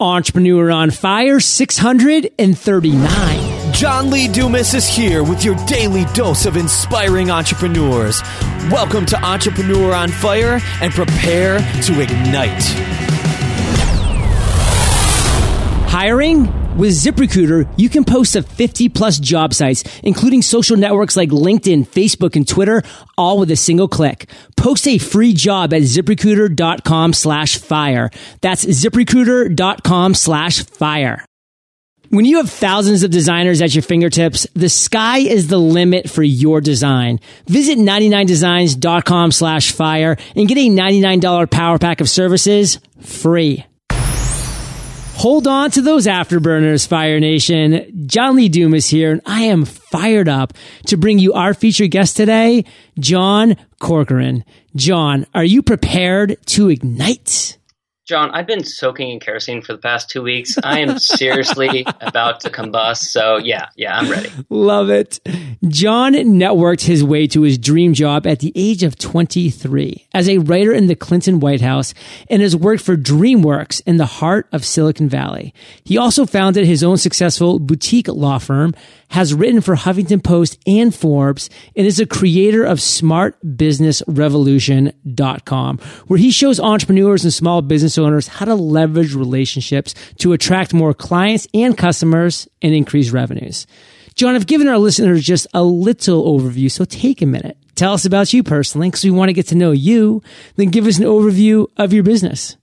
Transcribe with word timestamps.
Entrepreneur 0.00 0.70
on 0.70 0.92
Fire 0.92 1.40
639. 1.40 3.72
John 3.72 4.10
Lee 4.10 4.28
Dumas 4.28 4.72
is 4.72 4.86
here 4.86 5.24
with 5.24 5.44
your 5.44 5.56
daily 5.66 6.04
dose 6.14 6.46
of 6.46 6.56
inspiring 6.56 7.32
entrepreneurs. 7.32 8.22
Welcome 8.70 9.06
to 9.06 9.20
Entrepreneur 9.20 9.92
on 9.92 10.10
Fire 10.10 10.60
and 10.80 10.92
prepare 10.92 11.58
to 11.82 12.00
ignite. 12.00 12.62
Hiring? 15.90 16.46
With 16.78 16.92
ZipRecruiter, 16.92 17.68
you 17.76 17.88
can 17.88 18.04
post 18.04 18.34
to 18.34 18.42
50 18.44 18.88
plus 18.90 19.18
job 19.18 19.52
sites, 19.52 19.82
including 20.04 20.42
social 20.42 20.76
networks 20.76 21.16
like 21.16 21.30
LinkedIn, 21.30 21.88
Facebook, 21.88 22.36
and 22.36 22.46
Twitter, 22.46 22.84
all 23.16 23.40
with 23.40 23.50
a 23.50 23.56
single 23.56 23.88
click. 23.88 24.30
Post 24.56 24.86
a 24.86 24.98
free 24.98 25.32
job 25.32 25.74
at 25.74 25.82
ziprecruiter.com 25.82 27.14
slash 27.14 27.58
fire. 27.58 28.10
That's 28.42 28.64
ziprecruiter.com 28.64 30.14
slash 30.14 30.62
fire. 30.66 31.24
When 32.10 32.24
you 32.24 32.36
have 32.36 32.48
thousands 32.48 33.02
of 33.02 33.10
designers 33.10 33.60
at 33.60 33.74
your 33.74 33.82
fingertips, 33.82 34.46
the 34.54 34.68
sky 34.68 35.18
is 35.18 35.48
the 35.48 35.58
limit 35.58 36.08
for 36.08 36.22
your 36.22 36.60
design. 36.60 37.18
Visit 37.48 37.78
99designs.com 37.78 39.32
slash 39.32 39.72
fire 39.72 40.16
and 40.36 40.46
get 40.46 40.58
a 40.58 40.68
$99 40.68 41.50
power 41.50 41.78
pack 41.80 42.00
of 42.00 42.08
services 42.08 42.78
free. 43.00 43.66
Hold 45.18 45.48
on 45.48 45.72
to 45.72 45.82
those 45.82 46.06
afterburners, 46.06 46.86
Fire 46.86 47.18
Nation. 47.18 48.06
John 48.06 48.36
Lee 48.36 48.48
Dumas 48.48 48.88
here, 48.88 49.10
and 49.10 49.20
I 49.26 49.42
am 49.46 49.64
fired 49.64 50.28
up 50.28 50.52
to 50.86 50.96
bring 50.96 51.18
you 51.18 51.32
our 51.32 51.54
featured 51.54 51.90
guest 51.90 52.16
today, 52.16 52.64
John 53.00 53.56
Corcoran. 53.80 54.44
John, 54.76 55.26
are 55.34 55.42
you 55.42 55.60
prepared 55.60 56.36
to 56.46 56.68
ignite? 56.68 57.57
John, 58.08 58.30
I've 58.30 58.46
been 58.46 58.64
soaking 58.64 59.10
in 59.10 59.20
kerosene 59.20 59.60
for 59.60 59.74
the 59.74 59.78
past 59.78 60.08
two 60.08 60.22
weeks. 60.22 60.56
I 60.64 60.78
am 60.78 60.98
seriously 60.98 61.84
about 62.00 62.40
to 62.40 62.48
combust. 62.48 63.02
So, 63.02 63.36
yeah, 63.36 63.68
yeah, 63.76 63.98
I'm 63.98 64.10
ready. 64.10 64.30
Love 64.48 64.88
it. 64.88 65.20
John 65.68 66.14
networked 66.14 66.86
his 66.86 67.04
way 67.04 67.26
to 67.26 67.42
his 67.42 67.58
dream 67.58 67.92
job 67.92 68.26
at 68.26 68.38
the 68.38 68.50
age 68.54 68.82
of 68.82 68.96
23 68.96 70.08
as 70.14 70.26
a 70.26 70.38
writer 70.38 70.72
in 70.72 70.86
the 70.86 70.96
Clinton 70.96 71.38
White 71.38 71.60
House 71.60 71.92
and 72.30 72.40
has 72.40 72.56
worked 72.56 72.82
for 72.82 72.96
DreamWorks 72.96 73.82
in 73.84 73.98
the 73.98 74.06
heart 74.06 74.48
of 74.52 74.64
Silicon 74.64 75.10
Valley. 75.10 75.52
He 75.84 75.98
also 75.98 76.24
founded 76.24 76.64
his 76.64 76.82
own 76.82 76.96
successful 76.96 77.58
boutique 77.58 78.08
law 78.08 78.38
firm 78.38 78.74
has 79.08 79.34
written 79.34 79.60
for 79.60 79.74
Huffington 79.74 80.22
Post 80.22 80.56
and 80.66 80.94
Forbes 80.94 81.50
and 81.76 81.86
is 81.86 82.00
a 82.00 82.06
creator 82.06 82.64
of 82.64 82.78
smartbusinessrevolution.com, 82.78 85.78
where 86.06 86.18
he 86.18 86.30
shows 86.30 86.60
entrepreneurs 86.60 87.24
and 87.24 87.32
small 87.32 87.62
business 87.62 87.98
owners 87.98 88.28
how 88.28 88.44
to 88.44 88.54
leverage 88.54 89.14
relationships 89.14 89.94
to 90.18 90.32
attract 90.32 90.74
more 90.74 90.94
clients 90.94 91.48
and 91.54 91.76
customers 91.76 92.46
and 92.62 92.72
increase 92.74 93.10
revenues. 93.10 93.66
John, 94.14 94.34
I've 94.34 94.46
given 94.46 94.68
our 94.68 94.78
listeners 94.78 95.24
just 95.24 95.46
a 95.54 95.62
little 95.62 96.38
overview, 96.38 96.70
so 96.70 96.84
take 96.84 97.22
a 97.22 97.26
minute. 97.26 97.56
Tell 97.76 97.92
us 97.92 98.04
about 98.04 98.32
you 98.32 98.42
personally 98.42 98.88
because 98.88 99.04
we 99.04 99.12
want 99.12 99.28
to 99.28 99.32
get 99.32 99.46
to 99.48 99.54
know 99.54 99.70
you. 99.70 100.22
Then 100.56 100.70
give 100.70 100.88
us 100.88 100.98
an 100.98 101.04
overview 101.04 101.68
of 101.76 101.92
your 101.92 102.02
business. 102.02 102.56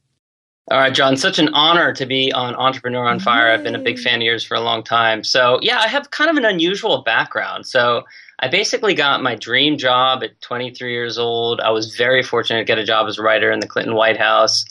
All 0.72 0.80
right, 0.80 0.94
John, 0.94 1.16
such 1.16 1.38
an 1.38 1.50
honor 1.54 1.94
to 1.94 2.08
be 2.08 2.32
on 2.34 2.56
Entrepreneur 2.56 3.06
on 3.06 3.20
Fire. 3.20 3.52
I've 3.52 3.64
been 3.64 3.76
a 3.76 3.80
big 3.80 4.00
fan 4.00 4.16
of 4.16 4.24
yours 4.24 4.44
for 4.44 4.56
a 4.56 4.62
long 4.62 4.82
time. 4.84 5.24
So, 5.24 5.60
yeah, 5.62 5.78
I 5.80 5.88
have 5.88 6.10
kind 6.10 6.28
of 6.28 6.38
an 6.38 6.46
unusual 6.46 7.04
background. 7.04 7.68
So, 7.68 8.04
I 8.40 8.48
basically 8.48 8.96
got 8.96 9.22
my 9.22 9.36
dream 9.36 9.78
job 9.78 10.24
at 10.24 10.42
23 10.42 10.92
years 10.92 11.20
old. 11.20 11.62
I 11.62 11.70
was 11.70 11.96
very 11.96 12.24
fortunate 12.24 12.60
to 12.60 12.66
get 12.66 12.80
a 12.80 12.84
job 12.84 13.08
as 13.08 13.20
a 13.20 13.22
writer 13.22 13.52
in 13.52 13.60
the 13.60 13.68
Clinton 13.68 13.94
White 13.94 14.18
House. 14.18 14.66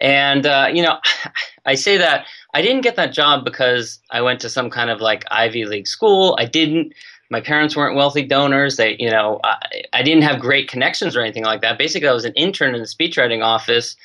And, 0.00 0.46
uh, 0.46 0.68
you 0.72 0.82
know, 0.82 0.98
I 1.66 1.74
say 1.74 1.98
that 1.98 2.26
I 2.54 2.62
didn't 2.62 2.80
get 2.82 2.96
that 2.96 3.12
job 3.12 3.44
because 3.44 4.00
I 4.10 4.22
went 4.22 4.40
to 4.40 4.48
some 4.48 4.70
kind 4.70 4.88
of 4.88 5.00
like 5.00 5.24
Ivy 5.30 5.66
League 5.66 5.86
school. 5.86 6.36
I 6.38 6.46
didn't. 6.46 6.94
My 7.30 7.40
parents 7.40 7.76
weren't 7.76 7.96
wealthy 7.96 8.22
donors. 8.22 8.76
They, 8.76 8.96
you 8.98 9.10
know, 9.10 9.40
I, 9.44 9.56
I 9.92 10.02
didn't 10.02 10.22
have 10.22 10.40
great 10.40 10.68
connections 10.68 11.16
or 11.16 11.20
anything 11.20 11.44
like 11.44 11.62
that. 11.62 11.78
Basically, 11.78 12.08
I 12.08 12.12
was 12.12 12.24
an 12.24 12.34
intern 12.34 12.74
in 12.74 12.80
the 12.80 12.86
speechwriting 12.86 13.42
office 13.42 13.96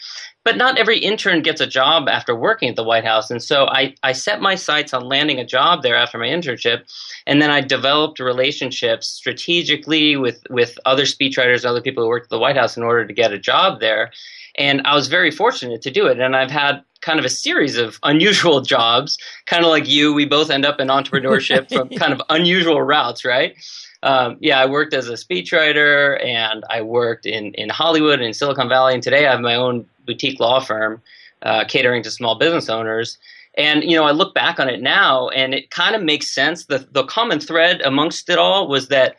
but 0.44 0.58
not 0.58 0.78
every 0.78 0.98
intern 0.98 1.42
gets 1.42 1.62
a 1.62 1.68
job 1.68 2.08
after 2.08 2.36
working 2.36 2.70
at 2.70 2.76
the 2.76 2.84
White 2.84 3.06
House. 3.06 3.30
And 3.30 3.44
so 3.44 3.68
I, 3.68 3.94
I 4.04 4.14
set 4.14 4.42
my 4.42 4.56
sights 4.56 4.94
on 4.94 5.08
landing 5.08 5.40
a 5.40 5.46
job 5.46 5.84
there 5.84 5.96
after 5.96 6.18
my 6.18 6.28
internship. 6.28 6.84
And 7.28 7.42
then 7.42 7.52
I 7.52 7.62
developed 7.62 8.20
relationships 8.20 9.08
strategically 9.08 10.16
with, 10.16 10.42
with 10.50 10.80
other 10.86 11.04
speechwriters 11.04 11.58
and 11.58 11.66
other 11.66 11.82
people 11.82 12.04
who 12.04 12.10
worked 12.10 12.28
at 12.28 12.30
the 12.30 12.40
White 12.40 12.58
House 12.58 12.78
in 12.78 12.84
order 12.84 13.06
to 13.06 13.14
get 13.14 13.34
a 13.34 13.40
job 13.40 13.80
there. 13.80 14.12
And 14.58 14.82
I 14.86 14.96
was 14.96 15.08
very 15.08 15.32
fortunate 15.32 15.82
to 15.82 15.92
do 15.92 16.08
it. 16.08 16.20
And 16.20 16.36
I've 16.36 16.52
had 16.52 16.84
kind 17.02 17.20
of 17.20 17.26
a 17.26 17.30
series 17.30 17.78
of 17.78 18.00
unusual 18.04 18.62
jobs, 18.62 19.18
kind 19.46 19.64
of 19.64 19.70
like 19.70 19.88
you. 19.88 20.14
We 20.14 20.26
both 20.26 20.50
end 20.50 20.66
up 20.66 20.80
in 20.80 20.88
entrepreneurship 20.90 21.70
from 21.72 21.90
kind 21.90 22.14
of 22.14 22.22
unusual 22.30 22.82
routes, 22.82 23.26
right? 23.26 23.56
Um, 24.02 24.38
yeah, 24.40 24.60
I 24.60 24.66
worked 24.66 24.94
as 24.94 25.10
a 25.10 25.14
speechwriter 25.14 26.24
and 26.26 26.64
I 26.70 26.82
worked 26.82 27.26
in, 27.26 27.54
in 27.56 27.70
Hollywood 27.70 28.20
and 28.20 28.28
in 28.28 28.34
Silicon 28.34 28.70
Valley. 28.70 28.94
And 28.94 29.04
today 29.04 29.28
I 29.28 29.32
have 29.32 29.42
my 29.42 29.56
own 29.56 29.86
boutique 30.06 30.40
law 30.40 30.60
firm 30.60 31.02
uh, 31.42 31.66
catering 31.66 32.04
to 32.04 32.12
small 32.12 32.36
business 32.36 32.70
owners. 32.70 33.18
And 33.58 33.84
you 33.84 33.98
know, 33.98 34.06
I 34.06 34.12
look 34.12 34.34
back 34.34 34.60
on 34.60 34.70
it 34.70 34.82
now, 34.82 35.30
and 35.30 35.54
it 35.54 35.70
kind 35.70 35.96
of 35.96 36.04
makes 36.04 36.34
sense. 36.34 36.66
The 36.66 36.88
the 36.92 37.04
common 37.04 37.40
thread 37.40 37.82
amongst 37.82 38.30
it 38.30 38.38
all 38.38 38.68
was 38.68 38.88
that 38.88 39.18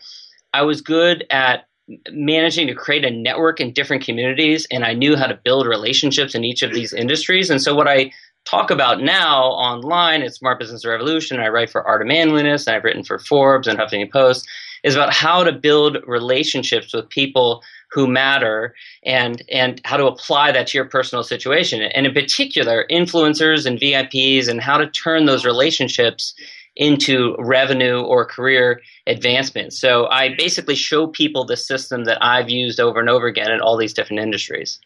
I 0.54 0.62
was 0.62 0.80
good 0.80 1.26
at 1.30 1.66
managing 2.10 2.66
to 2.68 2.74
create 2.74 3.04
a 3.04 3.10
network 3.10 3.60
in 3.60 3.72
different 3.72 4.04
communities, 4.04 4.66
and 4.70 4.84
I 4.84 4.94
knew 4.94 5.16
how 5.16 5.26
to 5.26 5.38
build 5.44 5.66
relationships 5.66 6.34
in 6.34 6.44
each 6.44 6.62
of 6.62 6.72
these 6.72 6.92
industries. 6.92 7.50
And 7.50 7.60
so, 7.60 7.74
what 7.74 7.88
I 7.88 8.12
talk 8.44 8.70
about 8.70 9.02
now 9.02 9.46
online 9.46 10.22
at 10.22 10.34
Smart 10.34 10.58
Business 10.58 10.86
Revolution, 10.86 11.40
I 11.40 11.48
write 11.48 11.70
for 11.70 11.86
Art 11.86 12.00
of 12.00 12.08
Manliness, 12.08 12.66
and 12.66 12.76
I've 12.76 12.84
written 12.84 13.04
for 13.04 13.18
Forbes 13.18 13.66
and 13.66 13.78
Huffington 13.78 14.10
Post, 14.10 14.48
is 14.84 14.94
about 14.94 15.12
how 15.12 15.44
to 15.44 15.52
build 15.52 15.98
relationships 16.06 16.92
with 16.92 17.08
people 17.08 17.62
who 17.90 18.06
matter 18.06 18.74
and 19.04 19.42
and 19.50 19.80
how 19.84 19.96
to 19.96 20.06
apply 20.06 20.52
that 20.52 20.68
to 20.68 20.78
your 20.78 20.84
personal 20.84 21.24
situation 21.24 21.82
and 21.82 22.06
in 22.06 22.14
particular 22.14 22.86
influencers 22.90 23.66
and 23.66 23.78
VIPs 23.78 24.48
and 24.48 24.60
how 24.60 24.78
to 24.78 24.88
turn 24.88 25.26
those 25.26 25.44
relationships 25.44 26.34
into 26.76 27.34
revenue 27.38 28.00
or 28.00 28.24
career 28.24 28.80
advancement. 29.06 29.72
So 29.72 30.06
I 30.06 30.34
basically 30.36 30.76
show 30.76 31.08
people 31.08 31.44
the 31.44 31.56
system 31.56 32.04
that 32.04 32.22
I've 32.22 32.48
used 32.48 32.80
over 32.80 33.00
and 33.00 33.08
over 33.08 33.26
again 33.26 33.50
in 33.50 33.60
all 33.60 33.76
these 33.76 33.92
different 33.92 34.22
industries. 34.22 34.78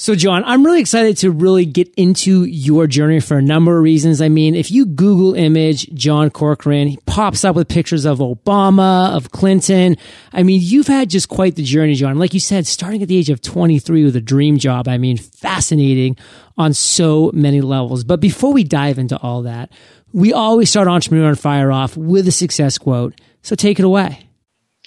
So, 0.00 0.14
John, 0.14 0.44
I'm 0.44 0.64
really 0.64 0.78
excited 0.78 1.16
to 1.18 1.32
really 1.32 1.66
get 1.66 1.92
into 1.96 2.44
your 2.44 2.86
journey 2.86 3.18
for 3.18 3.36
a 3.36 3.42
number 3.42 3.76
of 3.76 3.82
reasons. 3.82 4.20
I 4.20 4.28
mean, 4.28 4.54
if 4.54 4.70
you 4.70 4.86
Google 4.86 5.34
image 5.34 5.92
John 5.92 6.30
Corcoran, 6.30 6.86
he 6.86 6.98
pops 7.04 7.44
up 7.44 7.56
with 7.56 7.66
pictures 7.66 8.04
of 8.04 8.20
Obama, 8.20 9.16
of 9.16 9.32
Clinton. 9.32 9.96
I 10.32 10.44
mean, 10.44 10.60
you've 10.62 10.86
had 10.86 11.10
just 11.10 11.28
quite 11.28 11.56
the 11.56 11.64
journey, 11.64 11.94
John. 11.94 12.16
Like 12.16 12.32
you 12.32 12.38
said, 12.38 12.68
starting 12.68 13.02
at 13.02 13.08
the 13.08 13.16
age 13.16 13.28
of 13.28 13.42
23 13.42 14.04
with 14.04 14.14
a 14.14 14.20
dream 14.20 14.56
job. 14.58 14.86
I 14.86 14.98
mean, 14.98 15.16
fascinating 15.16 16.16
on 16.56 16.74
so 16.74 17.32
many 17.34 17.60
levels. 17.60 18.04
But 18.04 18.20
before 18.20 18.52
we 18.52 18.62
dive 18.62 19.00
into 19.00 19.18
all 19.18 19.42
that, 19.42 19.72
we 20.12 20.32
always 20.32 20.70
start 20.70 20.86
Entrepreneur 20.86 21.30
on 21.30 21.34
Fire 21.34 21.72
off 21.72 21.96
with 21.96 22.28
a 22.28 22.32
success 22.32 22.78
quote. 22.78 23.20
So 23.42 23.56
take 23.56 23.80
it 23.80 23.84
away. 23.84 24.28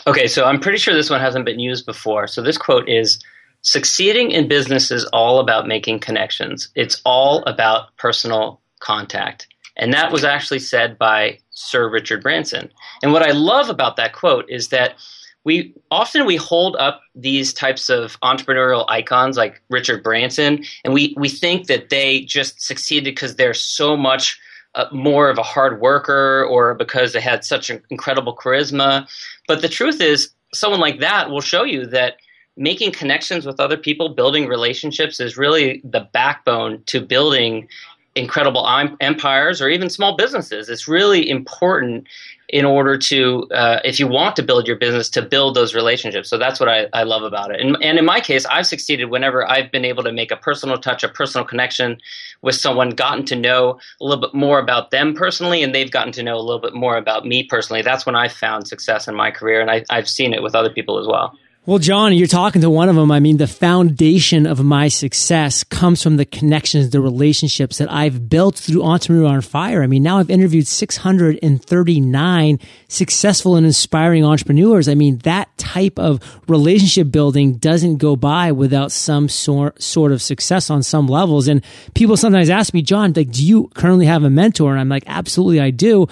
Okay, 0.08 0.28
so 0.28 0.46
I'm 0.46 0.62
pretty 0.62 0.78
sure 0.78 0.94
this 0.94 1.10
one 1.10 1.20
hasn't 1.20 1.44
been 1.44 1.60
used 1.60 1.86
before. 1.86 2.28
So 2.28 2.42
this 2.42 2.58
quote 2.58 2.88
is, 2.88 3.22
Succeeding 3.62 4.32
in 4.32 4.48
business 4.48 4.92
is 4.92 5.06
all 5.06 5.40
about 5.40 5.68
making 5.68 6.00
connections. 6.00 6.70
It's 6.76 7.02
all 7.06 7.44
about 7.44 7.96
personal 7.98 8.60
contact. 8.80 9.48
And 9.78 9.94
that 9.94 10.12
was 10.12 10.24
actually 10.24 10.60
said 10.60 10.98
by 10.98 11.40
Sir 11.52 11.90
Richard 11.90 12.24
Branson. 12.24 12.72
And 13.04 13.14
what 13.14 13.24
I 13.24 13.32
love 13.32 13.70
about 13.70 13.96
that 13.98 14.14
quote 14.14 14.50
is 14.50 14.70
that 14.70 14.96
we 15.44 15.74
often 15.90 16.26
we 16.26 16.36
hold 16.36 16.76
up 16.76 17.02
these 17.16 17.54
types 17.54 17.90
of 17.90 18.20
entrepreneurial 18.22 18.86
icons 18.90 19.38
like 19.38 19.62
Richard 19.70 20.04
Branson 20.04 20.64
and 20.84 20.94
we 20.94 21.16
we 21.18 21.30
think 21.30 21.66
that 21.66 21.90
they 21.90 22.22
just 22.22 22.62
succeeded 22.62 23.06
because 23.16 23.36
they're 23.36 23.56
so 23.56 23.98
much 23.98 24.40
uh, 24.76 24.86
more 24.92 25.30
of 25.30 25.38
a 25.38 25.44
hard 25.44 25.82
worker 25.82 26.46
or 26.46 26.76
because 26.76 27.14
they 27.14 27.22
had 27.22 27.44
such 27.44 27.70
an 27.70 27.82
incredible 27.90 28.36
charisma. 28.36 29.08
But 29.48 29.62
the 29.62 29.68
truth 29.68 30.00
is 30.00 30.30
someone 30.54 30.80
like 30.80 31.00
that 31.00 31.30
will 31.30 31.42
show 31.42 31.64
you 31.64 31.88
that 31.88 32.18
making 32.58 32.92
connections 32.92 33.46
with 33.46 33.60
other 33.60 33.78
people, 33.78 34.10
building 34.10 34.48
relationships 34.48 35.20
is 35.20 35.38
really 35.38 35.82
the 35.84 36.08
backbone 36.12 36.84
to 36.88 37.02
building 37.02 37.68
incredible 38.16 38.68
empires 39.00 39.62
or 39.62 39.70
even 39.70 39.90
small 39.90 40.18
businesses. 40.18 40.68
It's 40.68 40.88
really 40.88 41.30
important 41.30 42.08
in 42.50 42.66
order 42.66 42.98
to, 42.98 43.48
uh, 43.54 43.80
if 43.86 43.98
you 43.98 44.08
want 44.08 44.36
to 44.36 44.44
build 44.44 44.68
your 44.68 44.76
business, 44.76 45.10
to 45.12 45.22
build 45.22 45.56
those 45.56 45.74
relationships. 45.74 46.30
So 46.30 46.38
that's 46.38 46.60
what 46.60 46.68
I, 46.68 46.88
I 46.92 47.04
love 47.04 47.24
about 47.24 47.52
it. 47.52 47.62
And, 47.62 47.78
and 47.82 47.98
in 47.98 48.04
my 48.04 48.20
case, 48.20 48.46
I've 48.48 48.68
succeeded 48.68 49.06
whenever 49.06 49.50
I've 49.50 49.72
been 49.72 49.86
able 49.86 50.04
to 50.04 50.12
make 50.12 50.32
a 50.32 50.36
personal 50.36 50.78
touch, 50.78 51.06
a 51.06 51.08
personal 51.08 51.48
connection 51.48 51.98
with 52.42 52.56
someone, 52.56 52.90
gotten 52.90 53.24
to 53.28 53.36
know 53.38 53.80
a 54.02 54.04
little 54.04 54.20
bit 54.20 54.34
more 54.34 54.60
about 54.60 54.92
them 54.92 55.14
personally, 55.14 55.64
and 55.64 55.74
they've 55.74 55.92
gotten 55.92 56.12
to 56.12 56.24
know 56.24 56.36
a 56.36 56.44
little 56.44 56.60
bit 56.60 56.74
more 56.74 56.98
about 56.98 57.26
me 57.26 57.44
personally. 57.44 57.82
That's 57.82 58.06
when 58.06 58.16
I 58.16 58.28
found 58.28 58.68
success 58.68 59.08
in 59.08 59.16
my 59.16 59.32
career, 59.32 59.62
and 59.62 59.72
I, 59.72 59.86
I've 59.90 60.10
seen 60.10 60.34
it 60.34 60.44
with 60.44 60.54
other 60.54 60.70
people 60.70 61.00
as 61.00 61.08
well. 61.08 61.34
Well, 61.64 61.78
John, 61.78 62.14
you're 62.14 62.26
talking 62.26 62.64
to 62.64 62.72
one 62.72 62.90
of 62.90 62.96
them. 62.96 63.12
I 63.12 63.20
mean, 63.20 63.38
the 63.38 63.46
foundation 63.46 64.48
of 64.48 64.64
my 64.64 64.88
success 64.88 65.64
comes 65.64 66.02
from 66.02 66.18
the 66.18 66.26
connections, 66.26 66.90
the 66.90 67.02
relationships 67.02 67.78
that 67.78 67.92
I've 67.92 68.28
built 68.28 68.56
through 68.58 68.82
Entrepreneur 68.82 69.28
on 69.28 69.42
Fire. 69.42 69.84
I 69.84 69.88
mean, 69.88 70.02
now 70.02 70.18
I've 70.18 70.32
interviewed 70.32 70.66
639 70.66 72.60
successful 72.88 73.58
and 73.58 73.68
inspiring 73.68 74.26
entrepreneurs. 74.26 74.90
I 74.90 74.96
mean, 74.96 75.20
that 75.20 75.56
type 75.60 76.00
of 76.00 76.20
relationship 76.48 77.12
building 77.12 77.58
doesn't 77.58 77.98
go 77.98 78.16
by 78.16 78.52
without 78.52 78.92
some 78.92 79.30
sort, 79.30 79.80
sort 79.80 80.12
of 80.12 80.20
success 80.24 80.72
on 80.72 80.82
some 80.82 81.06
levels. 81.06 81.48
And 81.48 81.64
people 81.94 82.18
sometimes 82.18 82.50
ask 82.50 82.74
me, 82.74 82.82
John, 82.82 83.14
like, 83.16 83.30
do 83.30 83.46
you 83.46 83.70
currently 83.76 84.08
have 84.08 84.24
a 84.24 84.32
mentor? 84.32 84.72
And 84.72 84.80
I'm 84.80 84.90
like, 84.90 85.04
absolutely, 85.06 85.60
I 85.60 85.70
do 85.70 86.08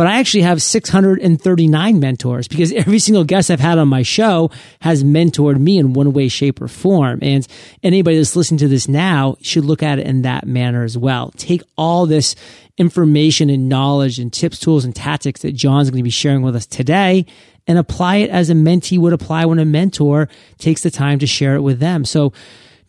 but 0.00 0.06
I 0.06 0.18
actually 0.18 0.44
have 0.44 0.62
639 0.62 2.00
mentors 2.00 2.48
because 2.48 2.72
every 2.72 2.98
single 2.98 3.22
guest 3.22 3.50
I've 3.50 3.60
had 3.60 3.76
on 3.76 3.88
my 3.88 4.00
show 4.00 4.50
has 4.80 5.04
mentored 5.04 5.60
me 5.60 5.76
in 5.76 5.92
one 5.92 6.14
way, 6.14 6.28
shape, 6.28 6.62
or 6.62 6.68
form. 6.68 7.18
And 7.20 7.46
anybody 7.82 8.16
that's 8.16 8.34
listening 8.34 8.60
to 8.60 8.68
this 8.68 8.88
now 8.88 9.36
should 9.42 9.66
look 9.66 9.82
at 9.82 9.98
it 9.98 10.06
in 10.06 10.22
that 10.22 10.46
manner 10.46 10.84
as 10.84 10.96
well. 10.96 11.32
Take 11.36 11.60
all 11.76 12.06
this 12.06 12.34
information 12.78 13.50
and 13.50 13.68
knowledge 13.68 14.18
and 14.18 14.32
tips, 14.32 14.58
tools, 14.58 14.86
and 14.86 14.96
tactics 14.96 15.42
that 15.42 15.52
John's 15.52 15.90
going 15.90 16.00
to 16.00 16.02
be 16.02 16.08
sharing 16.08 16.40
with 16.40 16.56
us 16.56 16.64
today 16.64 17.26
and 17.66 17.76
apply 17.76 18.16
it 18.16 18.30
as 18.30 18.48
a 18.48 18.54
mentee 18.54 18.98
would 18.98 19.12
apply 19.12 19.44
when 19.44 19.58
a 19.58 19.66
mentor 19.66 20.30
takes 20.56 20.82
the 20.82 20.90
time 20.90 21.18
to 21.18 21.26
share 21.26 21.56
it 21.56 21.60
with 21.60 21.78
them. 21.78 22.06
So 22.06 22.32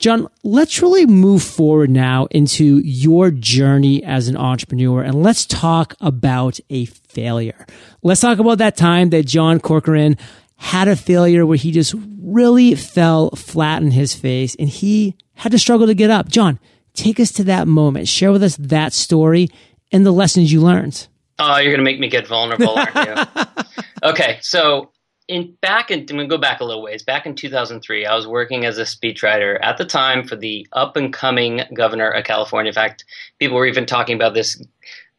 John, 0.02 0.28
let's 0.42 0.82
really 0.82 1.06
move 1.06 1.44
forward 1.44 1.92
now 1.92 2.26
into 2.32 2.80
your 2.80 3.30
journey 3.30 4.04
as 4.04 4.28
an 4.30 4.36
entrepreneur 4.36 5.04
and 5.04 5.22
let's 5.22 5.46
talk 5.46 5.94
about 6.02 6.60
a 6.72 6.86
failure. 6.86 7.68
Let's 8.02 8.20
talk 8.20 8.40
about 8.40 8.58
that 8.58 8.76
time 8.76 9.12
that 9.12 9.28
John 9.28 9.60
Corcoran 9.60 10.18
had 10.56 10.88
a 10.88 10.96
failure 10.96 11.46
where 11.46 11.56
he 11.56 11.72
just 11.72 11.94
really 12.20 12.74
fell 12.74 13.30
flat 13.36 13.84
in 13.84 13.92
his 13.92 14.16
face 14.16 14.56
and 14.56 14.68
he 14.68 15.16
had 15.36 15.52
to 15.52 15.60
struggle 15.60 15.86
to 15.86 15.94
get 15.94 16.10
up. 16.10 16.30
John, 16.30 16.60
take 16.96 17.20
us 17.20 17.32
to 17.34 17.44
that 17.44 17.68
moment. 17.68 18.08
Share 18.08 18.32
with 18.32 18.42
us 18.42 18.56
that 18.56 18.94
story 18.94 19.50
and 19.92 20.04
the 20.04 20.12
lessons 20.12 20.52
you 20.52 20.62
learned. 20.62 21.08
Oh, 21.38 21.58
you're 21.58 21.72
going 21.72 21.78
to 21.78 21.84
make 21.84 22.00
me 22.00 22.10
get 22.10 22.26
vulnerable, 22.26 22.70
aren't 22.70 22.96
you? 22.96 23.44
okay, 24.04 24.40
so 24.42 24.92
in 25.32 25.58
back 25.62 25.90
in 25.90 26.02
I'm 26.02 26.06
gonna 26.06 26.28
go 26.28 26.38
back 26.38 26.60
a 26.60 26.66
little 26.66 26.84
ways. 26.84 27.04
Back 27.04 27.26
in 27.26 27.36
2003, 27.36 28.06
I 28.06 28.16
was 28.16 28.28
working 28.28 28.66
as 28.66 28.78
a 28.78 28.84
speechwriter 28.84 29.58
at 29.62 29.78
the 29.78 29.86
time 29.86 30.28
for 30.28 30.36
the 30.36 30.68
up 30.74 30.98
and 30.98 31.14
coming 31.14 31.62
governor 31.74 32.10
of 32.10 32.26
California. 32.26 32.70
In 32.70 32.76
fact, 32.76 33.06
people 33.40 33.58
were 33.58 33.66
even 33.66 33.86
talking 33.86 34.16
about 34.16 34.34
this 34.34 34.62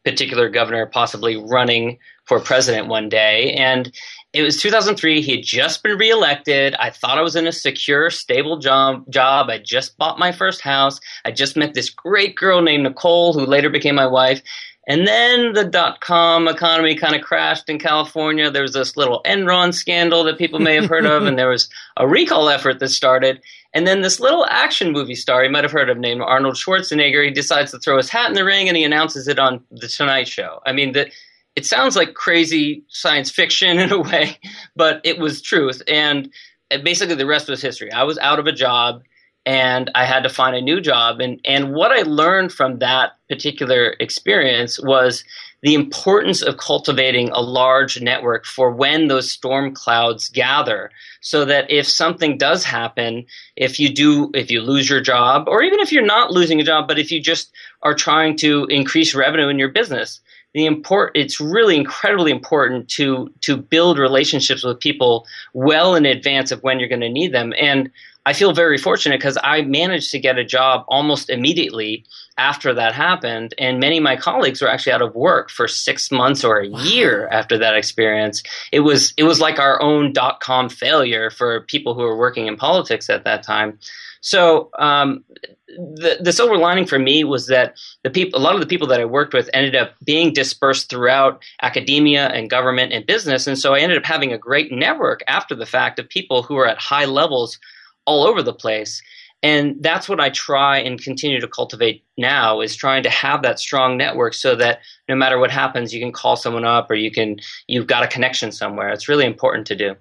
particular 0.05 0.49
governor 0.49 0.85
possibly 0.85 1.37
running 1.37 1.97
for 2.25 2.39
president 2.39 2.87
one 2.87 3.09
day. 3.09 3.53
And 3.53 3.91
it 4.33 4.41
was 4.41 4.61
2003. 4.61 5.21
He 5.21 5.35
had 5.37 5.43
just 5.43 5.83
been 5.83 5.97
reelected. 5.97 6.75
I 6.75 6.89
thought 6.89 7.17
I 7.17 7.21
was 7.21 7.35
in 7.35 7.47
a 7.47 7.51
secure, 7.51 8.09
stable 8.09 8.57
job. 8.57 9.05
Job. 9.09 9.49
I 9.49 9.59
just 9.59 9.97
bought 9.97 10.19
my 10.19 10.31
first 10.31 10.61
house. 10.61 10.99
I 11.25 11.31
just 11.31 11.57
met 11.57 11.73
this 11.73 11.89
great 11.89 12.35
girl 12.35 12.61
named 12.61 12.83
Nicole, 12.83 13.33
who 13.33 13.45
later 13.45 13.69
became 13.69 13.95
my 13.95 14.07
wife. 14.07 14.41
And 14.87 15.07
then 15.07 15.53
the 15.53 15.63
dot 15.63 16.01
com 16.01 16.47
economy 16.47 16.95
kind 16.95 17.15
of 17.15 17.21
crashed 17.21 17.69
in 17.69 17.79
California. 17.79 18.51
There 18.51 18.63
was 18.63 18.73
this 18.73 18.97
little 18.97 19.21
Enron 19.25 19.73
scandal 19.73 20.23
that 20.25 20.37
people 20.37 20.59
may 20.59 20.75
have 20.75 20.89
heard 20.89 21.05
of, 21.05 21.25
and 21.25 21.39
there 21.39 21.49
was 21.49 21.69
a 21.95 22.07
recall 22.07 22.49
effort 22.49 22.79
that 22.79 22.89
started. 22.89 23.41
And 23.73 23.87
then 23.87 24.01
this 24.01 24.19
little 24.19 24.45
action 24.49 24.91
movie 24.91 25.15
star 25.15 25.43
you 25.43 25.49
might 25.49 25.63
have 25.63 25.71
heard 25.71 25.89
of 25.89 25.97
named 25.97 26.21
Arnold 26.21 26.55
Schwarzenegger, 26.55 27.23
he 27.25 27.31
decides 27.31 27.71
to 27.71 27.79
throw 27.79 27.97
his 27.97 28.09
hat 28.09 28.29
in 28.29 28.35
the 28.35 28.45
ring 28.45 28.67
and 28.67 28.77
he 28.77 28.83
announces 28.83 29.27
it 29.27 29.39
on 29.39 29.63
The 29.71 29.87
Tonight 29.87 30.27
Show. 30.27 30.61
I 30.65 30.73
mean, 30.73 30.91
the, 30.91 31.09
it 31.55 31.65
sounds 31.65 31.95
like 31.95 32.13
crazy 32.13 32.83
science 32.89 33.31
fiction 33.31 33.79
in 33.79 33.91
a 33.91 33.99
way, 33.99 34.37
but 34.75 35.01
it 35.03 35.17
was 35.17 35.41
truth. 35.41 35.81
And 35.87 36.31
uh, 36.71 36.79
basically, 36.79 37.15
the 37.15 37.25
rest 37.25 37.49
was 37.49 37.61
history. 37.61 37.91
I 37.91 38.03
was 38.03 38.17
out 38.19 38.39
of 38.39 38.47
a 38.47 38.51
job 38.51 39.01
and 39.45 39.91
I 39.93 40.05
had 40.05 40.23
to 40.23 40.29
find 40.29 40.55
a 40.55 40.61
new 40.61 40.79
job. 40.79 41.19
And, 41.19 41.39
and 41.43 41.73
what 41.73 41.91
I 41.91 42.03
learned 42.03 42.53
from 42.53 42.79
that 42.79 43.17
particular 43.27 43.95
experience 43.99 44.79
was 44.81 45.23
the 45.63 45.73
importance 45.73 46.41
of 46.41 46.57
cultivating 46.57 47.29
a 47.29 47.39
large 47.41 48.01
network 48.01 48.45
for 48.45 48.71
when 48.71 49.07
those 49.07 49.31
storm 49.31 49.73
clouds 49.73 50.29
gather 50.29 50.91
so 51.21 51.45
that 51.45 51.71
if 51.71 51.87
something 51.87 52.37
does 52.37 52.63
happen 52.63 53.25
if 53.55 53.79
you 53.79 53.91
do 53.91 54.29
if 54.33 54.51
you 54.51 54.61
lose 54.61 54.89
your 54.89 55.01
job 55.01 55.47
or 55.47 55.63
even 55.63 55.79
if 55.79 55.91
you're 55.91 56.05
not 56.05 56.31
losing 56.31 56.59
a 56.59 56.65
job 56.65 56.87
but 56.87 56.99
if 56.99 57.11
you 57.11 57.21
just 57.21 57.51
are 57.81 57.95
trying 57.95 58.35
to 58.35 58.65
increase 58.65 59.15
revenue 59.15 59.47
in 59.47 59.57
your 59.57 59.69
business 59.69 60.19
the 60.53 60.65
import 60.65 61.11
it's 61.15 61.39
really 61.39 61.75
incredibly 61.75 62.31
important 62.31 62.87
to 62.89 63.31
to 63.41 63.57
build 63.57 63.97
relationships 63.97 64.63
with 64.63 64.79
people 64.79 65.25
well 65.53 65.95
in 65.95 66.05
advance 66.05 66.51
of 66.51 66.61
when 66.63 66.79
you're 66.79 66.89
going 66.89 67.01
to 67.01 67.09
need 67.09 67.33
them 67.33 67.53
and 67.59 67.91
I 68.25 68.33
feel 68.33 68.53
very 68.53 68.77
fortunate 68.77 69.19
because 69.19 69.37
I 69.43 69.63
managed 69.63 70.11
to 70.11 70.19
get 70.19 70.37
a 70.37 70.45
job 70.45 70.85
almost 70.87 71.29
immediately 71.29 72.05
after 72.37 72.73
that 72.73 72.93
happened. 72.93 73.53
And 73.57 73.79
many 73.79 73.97
of 73.97 74.03
my 74.03 74.15
colleagues 74.15 74.61
were 74.61 74.69
actually 74.69 74.93
out 74.93 75.01
of 75.01 75.13
work 75.13 75.49
for 75.49 75.67
six 75.67 76.09
months 76.09 76.43
or 76.43 76.61
a 76.61 76.69
wow. 76.69 76.79
year 76.79 77.27
after 77.27 77.57
that 77.57 77.75
experience. 77.75 78.41
It 78.71 78.79
was 78.79 79.13
it 79.17 79.23
was 79.23 79.41
like 79.41 79.59
our 79.59 79.81
own 79.81 80.13
dot 80.13 80.39
com 80.39 80.69
failure 80.69 81.29
for 81.29 81.61
people 81.61 81.93
who 81.93 82.01
were 82.01 82.17
working 82.17 82.47
in 82.47 82.55
politics 82.55 83.09
at 83.09 83.25
that 83.25 83.43
time. 83.43 83.77
So 84.23 84.69
um, 84.79 85.23
the, 85.67 86.17
the 86.21 86.31
silver 86.31 86.57
lining 86.57 86.87
for 86.87 86.97
me 86.97 87.25
was 87.25 87.47
that 87.47 87.75
the 88.03 88.09
people, 88.09 88.39
a 88.39 88.41
lot 88.41 88.55
of 88.55 88.61
the 88.61 88.67
people 88.67 88.87
that 88.87 89.01
I 89.01 89.05
worked 89.05 89.33
with 89.33 89.49
ended 89.53 89.75
up 89.75 89.95
being 90.05 90.31
dispersed 90.31 90.89
throughout 90.89 91.43
academia 91.61 92.29
and 92.29 92.49
government 92.49 92.93
and 92.93 93.05
business, 93.05 93.47
and 93.47 93.59
so 93.59 93.73
I 93.73 93.79
ended 93.79 93.97
up 93.97 94.05
having 94.05 94.31
a 94.31 94.37
great 94.37 94.71
network 94.71 95.23
after 95.27 95.55
the 95.55 95.65
fact 95.65 95.99
of 95.99 96.07
people 96.07 96.41
who 96.41 96.55
are 96.55 96.65
at 96.65 96.77
high 96.77 97.03
levels 97.03 97.59
all 98.05 98.23
over 98.23 98.41
the 98.41 98.53
place. 98.53 99.01
And 99.43 99.75
that's 99.81 100.07
what 100.07 100.21
I 100.21 100.29
try 100.29 100.77
and 100.77 101.01
continue 101.01 101.41
to 101.41 101.47
cultivate 101.49 102.05
now 102.17 102.61
is 102.61 102.77
trying 102.77 103.03
to 103.03 103.09
have 103.09 103.41
that 103.41 103.59
strong 103.59 103.97
network 103.97 104.35
so 104.35 104.55
that 104.55 104.79
no 105.09 105.17
matter 105.17 105.37
what 105.37 105.51
happens, 105.51 105.93
you 105.93 105.99
can 105.99 106.13
call 106.13 106.37
someone 106.37 106.63
up 106.63 106.89
or 106.89 106.95
you 106.95 107.11
can 107.11 107.39
you've 107.67 107.87
got 107.87 108.03
a 108.03 108.07
connection 108.07 108.53
somewhere. 108.53 108.87
It's 108.87 109.09
really 109.09 109.25
important 109.25 109.67
to 109.67 109.75
do. 109.75 109.95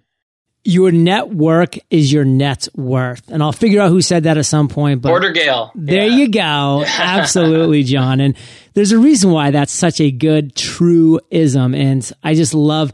Your 0.64 0.92
network 0.92 1.76
is 1.90 2.12
your 2.12 2.24
net 2.24 2.68
worth. 2.74 3.28
And 3.28 3.42
I'll 3.42 3.52
figure 3.52 3.80
out 3.80 3.88
who 3.88 4.00
said 4.00 4.24
that 4.24 4.38
at 4.38 4.46
some 4.46 4.68
point. 4.68 5.02
But 5.02 5.08
Porter 5.08 5.32
Gale. 5.32 5.72
There 5.74 6.06
yeah. 6.06 6.16
you 6.16 6.28
go. 6.28 6.84
Absolutely, 6.98 7.82
John. 7.82 8.20
And 8.20 8.36
there's 8.74 8.92
a 8.92 8.98
reason 8.98 9.32
why 9.32 9.50
that's 9.50 9.72
such 9.72 10.00
a 10.00 10.10
good 10.10 10.54
truism. 10.54 11.74
And 11.74 12.10
I 12.22 12.34
just 12.34 12.54
love 12.54 12.92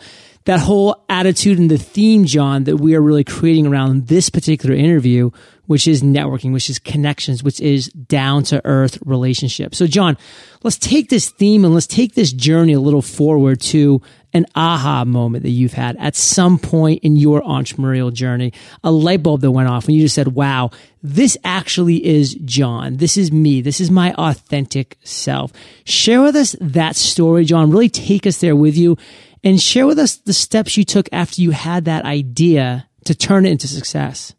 that 0.49 0.61
whole 0.61 1.05
attitude 1.11 1.59
and 1.59 1.71
the 1.71 1.77
theme, 1.77 2.25
John, 2.25 2.65
that 2.65 2.79
we 2.79 2.95
are 2.95 3.03
really 3.03 3.23
creating 3.23 3.67
around 3.67 4.07
this 4.07 4.31
particular 4.31 4.75
interview, 4.75 5.31
which 5.67 5.87
is 5.87 6.03
networking, 6.03 6.55
which 6.55 6.71
is 6.71 6.79
connections, 6.79 7.43
which 7.43 7.61
is 7.61 7.89
down 7.89 8.45
to 8.45 8.65
earth 8.65 8.99
relationships. 9.05 9.77
So, 9.77 9.87
John, 9.87 10.17
let's 10.63 10.79
take 10.79 11.11
this 11.11 11.29
theme 11.29 11.67
and 11.67 11.75
let's 11.75 11.87
take 11.87 12.15
this 12.15 12.33
journey 12.33 12.73
a 12.73 12.81
little 12.81 13.03
forward 13.03 13.61
to 13.61 14.01
an 14.33 14.47
aha 14.55 15.05
moment 15.05 15.43
that 15.43 15.51
you've 15.51 15.73
had 15.73 15.97
at 15.97 16.15
some 16.15 16.59
point 16.59 17.03
in 17.03 17.17
your 17.17 17.41
entrepreneurial 17.43 18.13
journey, 18.13 18.53
a 18.85 18.91
light 18.91 19.23
bulb 19.23 19.41
that 19.41 19.51
went 19.51 19.69
off 19.69 19.87
and 19.87 19.95
you 19.95 20.03
just 20.03 20.15
said, 20.15 20.29
wow, 20.29 20.71
this 21.03 21.37
actually 21.45 22.05
is 22.05 22.35
John. 22.45 22.99
This 22.99 23.17
is 23.17 23.33
me. 23.33 23.61
This 23.61 23.81
is 23.81 23.91
my 23.91 24.13
authentic 24.15 24.99
self. 25.03 25.53
Share 25.85 26.23
with 26.23 26.37
us 26.37 26.57
that 26.61 26.97
story, 26.97 27.45
John. 27.45 27.71
Really 27.71 27.89
take 27.89 28.27
us 28.27 28.41
there 28.41 28.57
with 28.57 28.77
you 28.77 28.97
and 29.43 29.61
share 29.61 29.87
with 29.87 29.99
us 29.99 30.17
the 30.17 30.33
steps 30.33 30.77
you 30.77 30.85
took 30.85 31.09
after 31.13 31.41
you 31.41 31.53
had 31.53 31.87
that 31.87 32.05
idea 32.05 32.89
to 33.05 33.15
turn 33.15 33.47
it 33.47 33.53
into 33.53 33.69
success. 33.69 34.35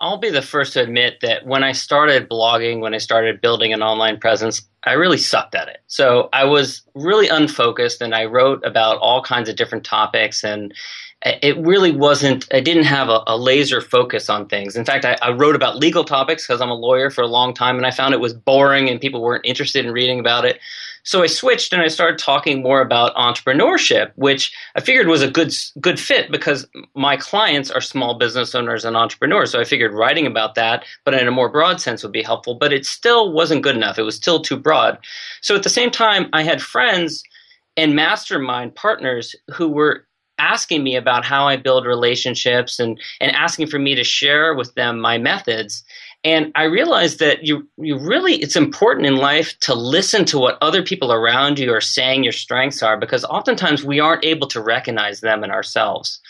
I'll 0.00 0.18
be 0.18 0.30
the 0.30 0.42
first 0.42 0.74
to 0.74 0.82
admit 0.82 1.18
that 1.22 1.44
when 1.44 1.64
I 1.64 1.72
started 1.72 2.28
blogging, 2.28 2.80
when 2.80 2.94
I 2.94 2.98
started 2.98 3.40
building 3.40 3.72
an 3.72 3.82
online 3.82 4.18
presence, 4.18 4.62
I 4.84 4.92
really 4.92 5.18
sucked 5.18 5.54
at 5.54 5.68
it. 5.68 5.78
So 5.88 6.28
I 6.32 6.44
was 6.44 6.82
really 6.94 7.28
unfocused 7.28 8.00
and 8.00 8.14
I 8.14 8.26
wrote 8.26 8.64
about 8.64 8.98
all 8.98 9.22
kinds 9.22 9.48
of 9.48 9.56
different 9.56 9.84
topics 9.84 10.44
and 10.44 10.72
it 11.24 11.58
really 11.58 11.90
wasn't, 11.90 12.46
I 12.54 12.60
didn't 12.60 12.84
have 12.84 13.08
a, 13.08 13.22
a 13.26 13.36
laser 13.36 13.80
focus 13.80 14.30
on 14.30 14.46
things. 14.46 14.76
In 14.76 14.84
fact, 14.84 15.04
I, 15.04 15.16
I 15.20 15.32
wrote 15.32 15.56
about 15.56 15.76
legal 15.76 16.04
topics 16.04 16.46
because 16.46 16.60
I'm 16.60 16.70
a 16.70 16.74
lawyer 16.74 17.10
for 17.10 17.22
a 17.22 17.26
long 17.26 17.52
time 17.52 17.76
and 17.76 17.84
I 17.84 17.90
found 17.90 18.14
it 18.14 18.20
was 18.20 18.34
boring 18.34 18.88
and 18.88 19.00
people 19.00 19.20
weren't 19.20 19.44
interested 19.44 19.84
in 19.84 19.90
reading 19.90 20.20
about 20.20 20.44
it. 20.44 20.60
So 21.08 21.22
I 21.22 21.26
switched 21.26 21.72
and 21.72 21.80
I 21.80 21.88
started 21.88 22.18
talking 22.18 22.62
more 22.62 22.82
about 22.82 23.14
entrepreneurship, 23.14 24.12
which 24.16 24.52
I 24.76 24.82
figured 24.82 25.06
was 25.06 25.22
a 25.22 25.30
good 25.30 25.54
good 25.80 25.98
fit 25.98 26.30
because 26.30 26.68
my 26.94 27.16
clients 27.16 27.70
are 27.70 27.80
small 27.80 28.18
business 28.18 28.54
owners 28.54 28.84
and 28.84 28.94
entrepreneurs. 28.94 29.50
So 29.50 29.58
I 29.58 29.64
figured 29.64 29.94
writing 29.94 30.26
about 30.26 30.54
that, 30.56 30.84
but 31.06 31.14
in 31.14 31.26
a 31.26 31.30
more 31.30 31.48
broad 31.48 31.80
sense, 31.80 32.02
would 32.02 32.12
be 32.12 32.22
helpful. 32.22 32.56
But 32.56 32.74
it 32.74 32.84
still 32.84 33.32
wasn't 33.32 33.62
good 33.62 33.74
enough. 33.74 33.98
It 33.98 34.02
was 34.02 34.16
still 34.16 34.42
too 34.42 34.58
broad. 34.58 34.98
So 35.40 35.56
at 35.56 35.62
the 35.62 35.70
same 35.70 35.90
time, 35.90 36.28
I 36.34 36.42
had 36.42 36.60
friends 36.60 37.22
and 37.74 37.96
mastermind 37.96 38.74
partners 38.74 39.34
who 39.50 39.68
were 39.68 40.06
asking 40.38 40.84
me 40.84 40.94
about 40.94 41.24
how 41.24 41.48
I 41.48 41.56
build 41.56 41.86
relationships 41.86 42.78
and, 42.78 43.00
and 43.20 43.34
asking 43.34 43.68
for 43.68 43.78
me 43.78 43.94
to 43.94 44.04
share 44.04 44.54
with 44.54 44.74
them 44.74 45.00
my 45.00 45.16
methods. 45.18 45.82
And 46.24 46.50
I 46.56 46.64
realized 46.64 47.20
that 47.20 47.44
you 47.44 47.68
you 47.78 47.96
really 47.96 48.34
it's 48.36 48.56
important 48.56 49.06
in 49.06 49.16
life 49.16 49.58
to 49.60 49.74
listen 49.74 50.24
to 50.26 50.38
what 50.38 50.58
other 50.60 50.82
people 50.82 51.12
around 51.12 51.58
you 51.58 51.72
are 51.72 51.80
saying 51.80 52.24
your 52.24 52.32
strengths 52.32 52.82
are 52.82 52.98
because 52.98 53.24
oftentimes 53.24 53.84
we 53.84 54.00
aren't 54.00 54.24
able 54.24 54.48
to 54.48 54.60
recognize 54.60 55.20
them 55.20 55.44
in 55.44 55.50
ourselves. 55.50 56.20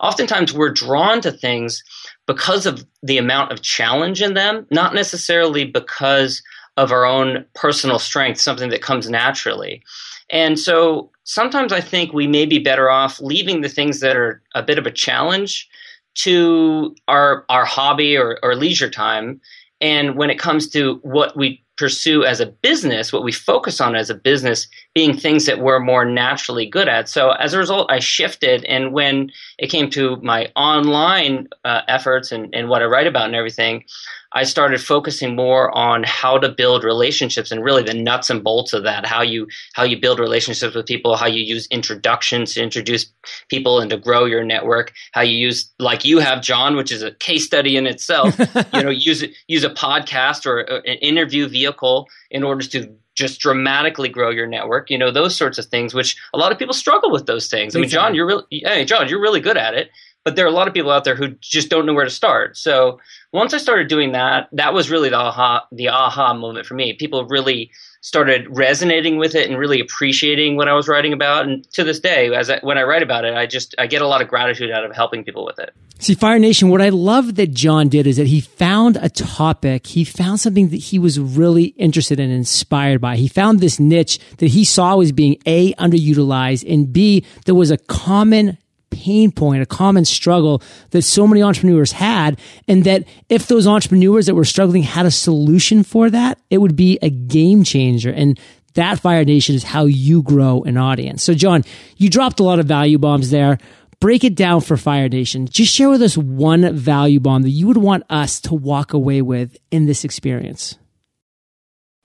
Oftentimes 0.00 0.52
we're 0.52 0.72
drawn 0.72 1.20
to 1.20 1.30
things 1.30 1.82
because 2.26 2.66
of 2.66 2.84
the 3.02 3.18
amount 3.18 3.52
of 3.52 3.62
challenge 3.62 4.20
in 4.20 4.34
them, 4.34 4.66
not 4.70 4.94
necessarily 4.94 5.64
because 5.64 6.42
of 6.76 6.92
our 6.92 7.06
own 7.06 7.44
personal 7.54 7.98
strength, 7.98 8.40
something 8.40 8.70
that 8.70 8.82
comes 8.82 9.08
naturally. 9.08 9.82
And 10.28 10.58
so 10.58 11.10
sometimes 11.24 11.72
I 11.72 11.80
think 11.80 12.12
we 12.12 12.26
may 12.26 12.46
be 12.46 12.58
better 12.58 12.90
off 12.90 13.20
leaving 13.20 13.60
the 13.60 13.68
things 13.68 14.00
that 14.00 14.16
are 14.16 14.42
a 14.54 14.62
bit 14.62 14.78
of 14.78 14.86
a 14.86 14.90
challenge 14.90 15.68
to 16.16 16.94
our 17.08 17.44
our 17.48 17.64
hobby 17.64 18.16
or, 18.16 18.38
or 18.42 18.54
leisure 18.54 18.90
time. 18.90 19.40
And 19.80 20.16
when 20.16 20.30
it 20.30 20.38
comes 20.38 20.68
to 20.70 20.98
what 21.02 21.36
we 21.36 21.62
pursue 21.76 22.24
as 22.24 22.40
a 22.40 22.46
business, 22.46 23.12
what 23.12 23.22
we 23.22 23.32
focus 23.32 23.80
on 23.80 23.94
as 23.94 24.08
a 24.08 24.14
business, 24.14 24.66
being 24.94 25.14
things 25.16 25.44
that 25.44 25.60
we're 25.60 25.78
more 25.78 26.04
naturally 26.04 26.64
good 26.64 26.88
at. 26.88 27.08
So 27.08 27.32
as 27.32 27.52
a 27.52 27.58
result, 27.58 27.90
I 27.90 27.98
shifted. 27.98 28.64
And 28.64 28.92
when 28.92 29.30
it 29.58 29.68
came 29.68 29.90
to 29.90 30.16
my 30.22 30.50
online 30.56 31.48
uh, 31.64 31.82
efforts 31.88 32.32
and, 32.32 32.54
and 32.54 32.68
what 32.68 32.82
I 32.82 32.86
write 32.86 33.06
about 33.06 33.26
and 33.26 33.34
everything, 33.34 33.84
I 34.32 34.44
started 34.44 34.80
focusing 34.80 35.36
more 35.36 35.76
on 35.76 36.02
how 36.04 36.38
to 36.38 36.48
build 36.48 36.84
relationships 36.84 37.50
and 37.50 37.62
really 37.62 37.82
the 37.82 37.94
nuts 37.94 38.30
and 38.30 38.42
bolts 38.42 38.72
of 38.72 38.82
that. 38.84 39.06
How 39.06 39.22
you 39.22 39.46
how 39.74 39.84
you 39.84 40.00
build 40.00 40.18
relationships 40.18 40.74
with 40.74 40.86
people, 40.86 41.16
how 41.16 41.26
you 41.26 41.42
use 41.42 41.66
introductions 41.68 42.54
to 42.54 42.62
introduce 42.62 43.06
people 43.48 43.80
and 43.80 43.90
to 43.90 43.96
grow 43.96 44.24
your 44.24 44.44
network. 44.44 44.92
How 45.12 45.22
you 45.22 45.36
use 45.36 45.70
like 45.78 46.04
you 46.04 46.18
have 46.18 46.42
John, 46.42 46.76
which 46.76 46.92
is 46.92 47.02
a 47.02 47.12
case 47.12 47.46
study 47.46 47.76
in 47.76 47.86
itself. 47.86 48.38
you 48.74 48.82
know, 48.82 48.90
use 48.90 49.24
use 49.46 49.64
a 49.64 49.70
podcast 49.70 50.46
or 50.46 50.60
an 50.60 50.98
interview 50.98 51.48
vehicle 51.48 52.08
in 52.30 52.42
order 52.42 52.66
to 52.68 52.94
just 53.14 53.40
dramatically 53.40 54.08
grow 54.08 54.30
your 54.30 54.46
network. 54.46 54.90
You 54.90 54.98
know, 54.98 55.10
those 55.10 55.34
sorts 55.34 55.58
of 55.58 55.66
things, 55.66 55.94
which 55.94 56.16
a 56.34 56.38
lot 56.38 56.52
of 56.52 56.58
people 56.58 56.74
struggle 56.74 57.10
with 57.10 57.26
those 57.26 57.48
things. 57.48 57.74
I 57.74 57.80
mean, 57.80 57.88
John, 57.88 58.14
you're 58.14 58.26
really, 58.26 58.44
hey, 58.50 58.84
John, 58.84 59.08
you're 59.08 59.20
really 59.20 59.40
good 59.40 59.56
at 59.56 59.74
it 59.74 59.90
but 60.26 60.34
there 60.34 60.44
are 60.44 60.48
a 60.48 60.52
lot 60.52 60.66
of 60.66 60.74
people 60.74 60.90
out 60.90 61.04
there 61.04 61.14
who 61.14 61.28
just 61.40 61.70
don't 61.70 61.86
know 61.86 61.94
where 61.94 62.04
to 62.04 62.10
start. 62.10 62.56
So 62.56 62.98
once 63.32 63.54
I 63.54 63.58
started 63.58 63.86
doing 63.86 64.10
that, 64.10 64.48
that 64.50 64.74
was 64.74 64.90
really 64.90 65.08
the 65.08 65.16
aha 65.16 65.64
the 65.70 65.88
aha 65.88 66.34
moment 66.34 66.66
for 66.66 66.74
me. 66.74 66.94
People 66.94 67.24
really 67.26 67.70
started 68.00 68.44
resonating 68.48 69.18
with 69.18 69.36
it 69.36 69.48
and 69.48 69.56
really 69.56 69.78
appreciating 69.78 70.56
what 70.56 70.66
I 70.66 70.74
was 70.74 70.88
writing 70.88 71.12
about. 71.12 71.46
And 71.46 71.64
to 71.74 71.84
this 71.84 72.00
day, 72.00 72.34
as 72.34 72.50
I, 72.50 72.58
when 72.62 72.76
I 72.76 72.82
write 72.82 73.04
about 73.04 73.24
it, 73.24 73.34
I 73.34 73.46
just 73.46 73.76
I 73.78 73.86
get 73.86 74.02
a 74.02 74.08
lot 74.08 74.20
of 74.20 74.26
gratitude 74.26 74.72
out 74.72 74.84
of 74.84 74.96
helping 74.96 75.22
people 75.22 75.46
with 75.46 75.60
it. 75.60 75.72
See, 76.00 76.14
Fire 76.14 76.40
Nation, 76.40 76.70
what 76.70 76.82
I 76.82 76.88
love 76.88 77.36
that 77.36 77.52
John 77.52 77.88
did 77.88 78.08
is 78.08 78.16
that 78.16 78.26
he 78.26 78.40
found 78.40 78.96
a 78.96 79.08
topic, 79.08 79.86
he 79.86 80.02
found 80.02 80.40
something 80.40 80.70
that 80.70 80.76
he 80.76 80.98
was 80.98 81.20
really 81.20 81.66
interested 81.66 82.18
in, 82.18 82.30
inspired 82.30 83.00
by. 83.00 83.14
He 83.14 83.28
found 83.28 83.60
this 83.60 83.78
niche 83.78 84.18
that 84.38 84.48
he 84.48 84.64
saw 84.64 84.96
was 84.96 85.12
being 85.12 85.36
A, 85.46 85.72
underutilized, 85.74 86.68
and 86.68 86.92
B, 86.92 87.24
there 87.44 87.54
was 87.54 87.70
a 87.70 87.78
common 87.78 88.58
pain 88.90 89.30
point, 89.30 89.62
a 89.62 89.66
common 89.66 90.04
struggle 90.04 90.62
that 90.90 91.02
so 91.02 91.26
many 91.26 91.42
entrepreneurs 91.42 91.92
had. 91.92 92.38
And 92.68 92.84
that 92.84 93.04
if 93.28 93.48
those 93.48 93.66
entrepreneurs 93.66 94.26
that 94.26 94.34
were 94.34 94.44
struggling 94.44 94.82
had 94.82 95.06
a 95.06 95.10
solution 95.10 95.82
for 95.82 96.10
that, 96.10 96.38
it 96.50 96.58
would 96.58 96.76
be 96.76 96.98
a 97.02 97.10
game 97.10 97.64
changer. 97.64 98.10
And 98.10 98.38
that 98.74 99.00
Fire 99.00 99.24
Nation 99.24 99.54
is 99.54 99.64
how 99.64 99.86
you 99.86 100.22
grow 100.22 100.62
an 100.62 100.76
audience. 100.76 101.22
So, 101.22 101.34
John, 101.34 101.64
you 101.96 102.10
dropped 102.10 102.40
a 102.40 102.44
lot 102.44 102.58
of 102.58 102.66
value 102.66 102.98
bombs 102.98 103.30
there. 103.30 103.58
Break 103.98 104.24
it 104.24 104.34
down 104.34 104.60
for 104.60 104.76
Fire 104.76 105.08
Nation. 105.08 105.46
Just 105.46 105.74
share 105.74 105.88
with 105.88 106.02
us 106.02 106.18
one 106.18 106.76
value 106.76 107.18
bomb 107.18 107.42
that 107.42 107.50
you 107.50 107.66
would 107.66 107.78
want 107.78 108.04
us 108.10 108.40
to 108.42 108.54
walk 108.54 108.92
away 108.92 109.22
with 109.22 109.56
in 109.70 109.86
this 109.86 110.04
experience 110.04 110.76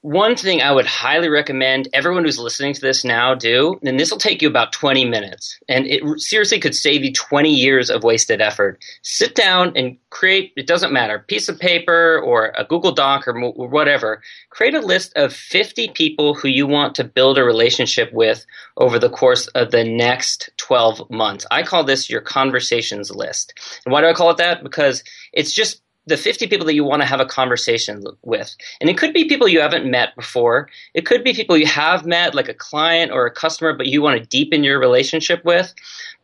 one 0.01 0.35
thing 0.35 0.63
I 0.63 0.71
would 0.71 0.87
highly 0.87 1.29
recommend 1.29 1.87
everyone 1.93 2.23
who's 2.23 2.39
listening 2.39 2.73
to 2.73 2.81
this 2.81 3.03
now 3.03 3.35
do, 3.35 3.79
and 3.83 3.99
this 3.99 4.09
will 4.09 4.17
take 4.17 4.41
you 4.41 4.47
about 4.47 4.71
20 4.71 5.05
minutes, 5.05 5.59
and 5.69 5.85
it 5.85 6.01
seriously 6.19 6.59
could 6.59 6.75
save 6.75 7.03
you 7.03 7.13
20 7.13 7.53
years 7.53 7.91
of 7.91 8.03
wasted 8.03 8.41
effort. 8.41 8.83
Sit 9.03 9.35
down 9.35 9.73
and 9.75 9.97
create, 10.09 10.53
it 10.57 10.65
doesn't 10.65 10.91
matter, 10.91 11.19
piece 11.27 11.47
of 11.49 11.59
paper 11.59 12.19
or 12.19 12.51
a 12.57 12.65
Google 12.65 12.91
Doc 12.91 13.27
or 13.27 13.51
whatever. 13.51 14.23
Create 14.49 14.73
a 14.73 14.79
list 14.79 15.13
of 15.15 15.33
50 15.33 15.89
people 15.89 16.33
who 16.33 16.47
you 16.47 16.65
want 16.65 16.95
to 16.95 17.03
build 17.03 17.37
a 17.37 17.43
relationship 17.43 18.11
with 18.11 18.43
over 18.77 18.97
the 18.97 19.09
course 19.09 19.45
of 19.49 19.69
the 19.69 19.83
next 19.83 20.49
12 20.57 21.11
months. 21.11 21.45
I 21.51 21.61
call 21.61 21.83
this 21.83 22.09
your 22.09 22.21
conversations 22.21 23.11
list. 23.11 23.53
And 23.85 23.93
why 23.93 24.01
do 24.01 24.07
I 24.07 24.13
call 24.13 24.31
it 24.31 24.37
that? 24.37 24.63
Because 24.63 25.03
it's 25.31 25.53
just 25.53 25.83
the 26.11 26.17
50 26.17 26.47
people 26.47 26.65
that 26.65 26.75
you 26.75 26.83
want 26.83 27.01
to 27.01 27.07
have 27.07 27.21
a 27.21 27.25
conversation 27.25 28.03
with. 28.21 28.53
And 28.81 28.89
it 28.89 28.97
could 28.97 29.13
be 29.13 29.25
people 29.25 29.47
you 29.47 29.61
haven't 29.61 29.89
met 29.89 30.13
before. 30.15 30.67
It 30.93 31.05
could 31.05 31.23
be 31.23 31.33
people 31.33 31.55
you 31.55 31.65
have 31.65 32.05
met, 32.05 32.35
like 32.35 32.49
a 32.49 32.53
client 32.53 33.13
or 33.13 33.25
a 33.25 33.31
customer, 33.31 33.73
but 33.73 33.87
you 33.87 34.01
want 34.01 34.19
to 34.19 34.27
deepen 34.27 34.63
your 34.63 34.77
relationship 34.77 35.43
with. 35.45 35.73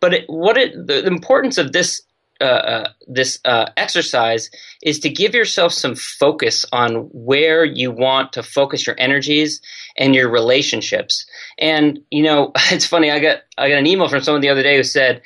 But 0.01 0.13
it, 0.13 0.25
what 0.27 0.58
it, 0.58 0.88
the, 0.88 1.08
importance 1.08 1.58
of 1.58 1.72
this 1.72 2.01
uh, 2.39 2.44
uh, 2.44 2.89
this 3.08 3.39
uh, 3.46 3.67
exercise 3.77 4.51
is 4.84 5.00
to 5.00 5.10
give 5.10 5.34
yourself 5.34 5.74
some 5.74 5.96
focus 5.96 6.65
on 6.72 7.10
where 7.12 7.65
you 7.65 7.89
want 7.89 8.34
to 8.34 8.44
focus 8.44 8.86
your 8.86 8.96
energies 9.00 9.60
and 9.98 10.13
your 10.13 10.29
relationships. 10.29 11.25
And 11.58 12.00
you 12.12 12.22
know, 12.22 12.51
it's 12.72 12.86
funny. 12.86 13.10
I 13.10 13.20
got 13.20 13.39
I 13.58 13.70
got 13.70 13.79
an 13.79 13.88
email 13.88 14.10
from 14.10 14.22
someone 14.22 14.41
the 14.41 14.50
other 14.50 14.63
day 14.63 14.75
who 14.75 14.84
said, 14.84 15.22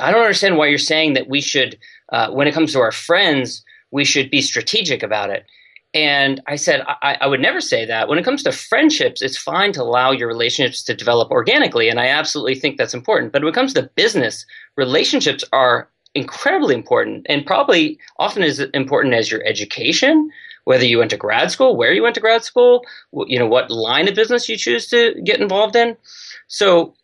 "I 0.00 0.10
don't 0.10 0.22
understand 0.22 0.56
why 0.56 0.68
you're 0.68 0.78
saying 0.78 1.12
that 1.12 1.28
we 1.28 1.42
should, 1.42 1.78
uh, 2.10 2.30
when 2.30 2.48
it 2.48 2.54
comes 2.54 2.72
to 2.72 2.80
our 2.80 2.92
friends." 2.92 3.62
We 3.90 4.04
should 4.04 4.30
be 4.30 4.40
strategic 4.42 5.02
about 5.02 5.30
it. 5.30 5.46
And 5.94 6.42
I 6.46 6.56
said, 6.56 6.82
I, 7.02 7.16
I, 7.22 7.26
would 7.26 7.40
never 7.40 7.60
say 7.60 7.86
that. 7.86 8.08
When 8.08 8.18
it 8.18 8.24
comes 8.24 8.42
to 8.42 8.52
friendships, 8.52 9.22
it's 9.22 9.38
fine 9.38 9.72
to 9.72 9.82
allow 9.82 10.10
your 10.10 10.28
relationships 10.28 10.82
to 10.84 10.94
develop 10.94 11.30
organically. 11.30 11.88
And 11.88 11.98
I 11.98 12.08
absolutely 12.08 12.56
think 12.56 12.76
that's 12.76 12.92
important. 12.92 13.32
But 13.32 13.42
when 13.42 13.52
it 13.52 13.54
comes 13.54 13.72
to 13.74 13.90
business, 13.94 14.44
relationships 14.76 15.42
are 15.52 15.88
incredibly 16.14 16.74
important 16.74 17.24
and 17.30 17.46
probably 17.46 17.98
often 18.18 18.42
as 18.42 18.60
important 18.74 19.14
as 19.14 19.30
your 19.30 19.42
education, 19.46 20.30
whether 20.64 20.84
you 20.84 20.98
went 20.98 21.12
to 21.12 21.16
grad 21.16 21.50
school, 21.50 21.76
where 21.76 21.92
you 21.92 22.02
went 22.02 22.16
to 22.16 22.20
grad 22.20 22.44
school, 22.44 22.84
you 23.26 23.38
know, 23.38 23.46
what 23.46 23.70
line 23.70 24.08
of 24.08 24.14
business 24.14 24.48
you 24.48 24.56
choose 24.56 24.88
to 24.88 25.14
get 25.24 25.40
involved 25.40 25.76
in. 25.76 25.96
So 26.48 26.94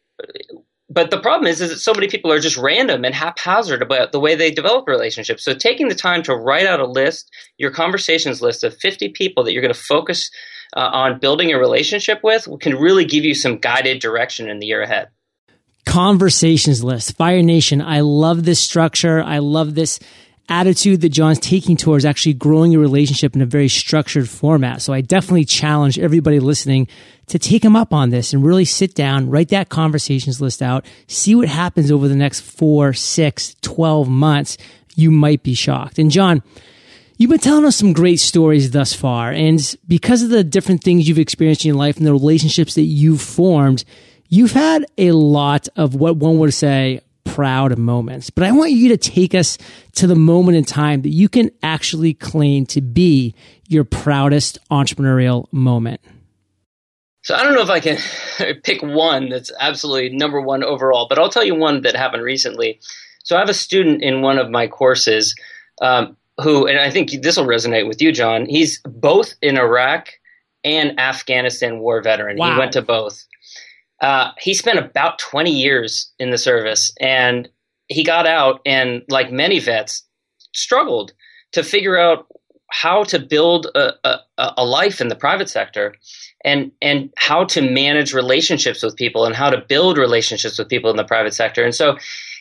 but 0.93 1.11
the 1.11 1.21
problem 1.21 1.47
is, 1.47 1.61
is 1.61 1.71
that 1.71 1.79
so 1.79 1.95
many 1.95 2.09
people 2.09 2.31
are 2.31 2.39
just 2.39 2.57
random 2.57 3.05
and 3.05 3.15
haphazard 3.15 3.81
about 3.81 4.13
the 4.13 4.21
way 4.21 4.35
they 4.35 4.51
develop 4.51 4.87
relationships. 4.87 5.45
So 5.45 5.55
taking 5.55 5.89
the 5.89 5.95
time 5.95 6.23
to 6.25 6.35
write 6.35 6.67
out 6.67 6.81
a 6.81 6.87
list, 6.87 7.31
your 7.57 7.71
conversations 7.71 8.43
list 8.43 8.63
of 8.63 8.77
50 8.77 9.11
people 9.11 9.45
that 9.45 9.53
you're 9.53 9.63
going 9.63 9.73
to 9.73 9.81
focus 9.81 10.31
uh, 10.77 10.81
on 10.81 11.19
building 11.19 11.53
a 11.53 11.59
relationship 11.59 12.21
with 12.23 12.47
can 12.61 12.77
really 12.77 13.07
give 13.07 13.25
you 13.25 13.35
some 13.35 13.59
guided 13.59 14.01
direction 14.01 14.51
in 14.51 14.59
the 14.59 14.67
year 14.67 14.83
ahead. 14.83 15.09
Conversations 15.87 16.85
list, 16.85 17.17
Fire 17.17 17.43
Nation. 17.43 17.81
I 17.81 18.01
love 18.01 18.45
this 18.45 18.61
structure. 18.61 19.23
I 19.23 19.39
love 19.39 19.75
this 19.75 19.99
attitude 20.49 21.01
that 21.01 21.11
John's 21.11 21.39
taking 21.39 21.77
towards 21.77 22.05
actually 22.05 22.35
growing 22.35 22.73
your 22.73 22.81
relationship 22.81 23.35
in 23.35 23.43
a 23.43 23.47
very 23.47 23.69
structured 23.69 24.29
format. 24.29 24.83
So 24.83 24.93
I 24.93 25.01
definitely 25.01 25.45
challenge 25.45 25.99
everybody 25.99 26.41
listening 26.41 26.89
to 27.27 27.39
take 27.39 27.65
him 27.65 27.77
up 27.77 27.93
on 27.93 28.11
this 28.11 28.33
and 28.33 28.45
really 28.45 28.65
sit 28.65 28.95
down, 28.95 29.31
write 29.31 29.49
that 29.49 29.69
conversations 29.69 30.41
list 30.41 30.63
out, 30.63 30.85
see 31.07 31.35
what 31.35 31.49
happens 31.49 31.91
over 31.91 32.09
the 32.09 32.17
next 32.17 32.41
four, 32.41 32.93
six, 32.93 33.55
12 33.63 34.09
months. 34.09 34.59
You 34.95 35.11
might 35.11 35.43
be 35.43 35.55
shocked. 35.55 35.99
And 35.99 36.11
John, 36.11 36.43
You've 37.19 37.31
been 37.31 37.39
telling 37.39 37.65
us 37.65 37.77
some 37.77 37.93
great 37.93 38.19
stories 38.19 38.73
thus 38.73 38.95
far. 38.95 39.31
And 39.31 39.77
because 39.87 40.25
of 40.25 40.31
the 40.31 40.43
different 40.43 40.83
things 40.83 41.07
you've 41.07 41.21
experienced 41.21 41.65
in 41.65 41.69
your 41.69 41.77
life 41.77 41.97
and 41.97 42.05
the 42.05 42.13
relationships 42.13 42.75
that 42.75 42.83
you've 42.83 43.23
formed, 43.23 43.85
you've 44.29 44.51
had 44.51 44.85
a 44.99 45.13
lot 45.13 45.69
of 45.77 45.95
what 45.95 46.17
one 46.17 46.39
would 46.39 46.53
say 46.53 47.01
proud 47.25 47.77
moments. 47.79 48.31
But 48.31 48.45
I 48.45 48.53
want 48.53 48.73
you 48.73 48.89
to 48.91 48.97
take 48.97 49.35
us 49.35 49.59
to 49.97 50.07
the 50.07 50.15
moment 50.15 50.57
in 50.57 50.65
time 50.65 51.03
that 51.03 51.11
you 51.11 51.29
can 51.29 51.51
actually 51.63 52.15
claim 52.15 52.67
to 52.67 52.81
be 52.81 53.35
your 53.69 53.85
proudest 53.85 54.59
entrepreneurial 54.71 55.53
moment. 55.53 56.01
So 57.23 57.35
I 57.35 57.45
don't 57.45 57.55
know 57.55 57.63
if 57.63 57.71
I 57.71 57.81
can 57.81 57.99
pick 58.65 58.83
one 58.83 59.29
that's 59.29 59.51
absolutely 59.59 60.17
number 60.17 60.41
one 60.41 60.65
overall, 60.65 61.07
but 61.09 61.19
I'll 61.19 61.31
tell 61.31 61.45
you 61.45 61.55
one 61.55 61.83
that 61.83 61.95
happened 61.95 62.23
recently. 62.23 62.81
So 63.25 63.37
I 63.37 63.39
have 63.39 63.49
a 63.49 63.55
student 63.55 64.03
in 64.03 64.23
one 64.23 64.39
of 64.39 64.51
my 64.51 64.67
courses 64.67 65.35
um, 65.81 66.17
who, 66.43 66.67
and 66.67 66.79
I 66.79 66.91
think 66.91 67.11
this 67.23 67.37
will 67.37 67.47
resonate 67.47 67.87
with 67.87 68.03
you, 68.03 68.13
John. 68.13 68.47
He's 68.47 68.81
both 68.81 69.35
in 69.41 69.57
Iraq 69.57 70.09
and 70.65 70.99
Afghanistan 70.99 71.79
war 71.79 72.03
veteran. 72.03 72.37
Wow. 72.37 72.53
He 72.53 72.59
went 72.59 72.73
to 72.73 72.83
both. 72.83 73.25
Uh, 74.03 74.33
he 74.39 74.53
spent 74.53 74.79
about 74.79 75.19
20 75.19 75.51
years 75.51 76.13
in 76.19 76.31
the 76.31 76.39
service 76.39 76.93
and 77.01 77.49
he 77.89 78.05
got 78.05 78.27
out 78.27 78.61
and 78.67 79.03
like 79.09 79.31
many 79.31 79.59
vets 79.59 80.05
struggled 80.53 81.13
to 81.53 81.63
figure 81.63 81.97
out 81.97 82.27
how 82.71 83.05
to 83.05 83.19
build 83.19 83.67
a, 83.75 83.93
a, 84.05 84.19
a, 84.57 84.65
life 84.65 85.01
in 85.01 85.09
the 85.09 85.15
private 85.15 85.49
sector 85.49 85.95
and 86.43 86.73
and 86.81 87.13
how 87.17 87.45
to 87.45 87.61
manage 87.61 88.15
relationships 88.15 88.83
with 88.83 88.97
people 88.97 89.27
and 89.27 89.37
how 89.37 89.51
to 89.51 89.63
build 89.69 89.99
relationships 89.99 90.59
with 90.59 90.69
people 90.69 90.91
in 90.91 90.97
the 90.97 91.05
private 91.05 91.35
sector. 91.35 91.63
And 91.63 91.75
so 91.75 91.97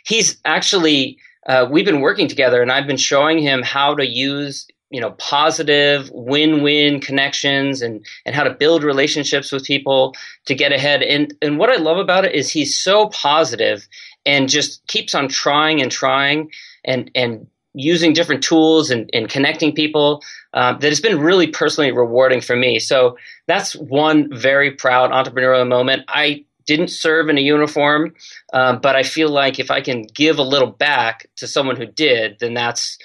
he's 0.06 0.38
actually 0.46 1.18
uh, 1.48 1.68
we've 1.70 1.86
been 1.86 2.02
working 2.02 2.28
together 2.28 2.62
and 2.62 2.72
i've 2.72 2.88
been 2.88 2.98
showing 2.98 3.40
him 3.40 3.62
how 3.62 3.96
to 3.96 4.06
use 4.06 4.68
you 4.92 5.02
know 5.02 5.12
positive 5.12 6.10
win-win 6.14 7.00
connections 7.00 7.82
and 7.82 8.06
and 8.26 8.36
how 8.36 8.44
to 8.44 8.54
build 8.54 8.84
relationships 8.84 9.52
with 9.52 9.64
people 9.64 10.14
to 10.46 10.54
get 10.54 10.72
ahead. 10.72 11.02
And 11.02 11.34
and 11.42 11.58
what 11.58 11.70
i 11.70 11.78
love 11.78 11.98
about 11.98 12.26
it 12.26 12.36
is 12.36 12.50
he's 12.50 12.78
so 12.78 13.08
positive 13.08 13.88
and 14.26 14.50
just 14.50 14.86
keeps 14.88 15.16
on 15.16 15.28
trying 15.28 15.82
and 15.82 15.92
trying 15.92 16.52
and 16.86 17.10
and 17.16 17.48
using 17.74 18.12
different 18.12 18.44
tools 18.44 18.90
and, 18.90 19.10
and 19.14 19.30
connecting 19.30 19.74
people 19.74 20.22
uh, 20.54 20.74
that 20.74 20.90
has 20.90 21.00
been 21.00 21.20
really 21.20 21.48
personally 21.48 21.90
rewarding 21.92 22.42
for 22.42 22.56
me. 22.56 22.80
So 22.80 23.18
that's 23.48 23.76
one 23.78 24.28
very 24.36 24.72
proud 24.72 25.12
entrepreneurial 25.12 25.66
moment. 25.66 26.04
I 26.10 26.44
didn't 26.68 26.90
serve 26.90 27.30
in 27.30 27.38
a 27.38 27.42
uniform 27.42 28.14
um, 28.54 28.80
but 28.82 28.96
i 28.96 29.04
feel 29.04 29.30
like 29.30 29.60
if 29.60 29.72
i 29.72 29.82
can 29.82 30.04
give 30.14 30.38
a 30.38 30.44
little 30.44 30.70
back 30.70 31.28
to 31.36 31.48
someone 31.48 31.76
who 31.76 31.86
did 31.86 32.38
then 32.40 32.54
that's 32.54 32.98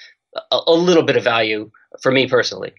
a, 0.50 0.60
a 0.66 0.72
little 0.72 1.02
bit 1.02 1.16
of 1.16 1.24
value 1.24 1.70
for 2.00 2.12
me 2.12 2.28
personally. 2.28 2.74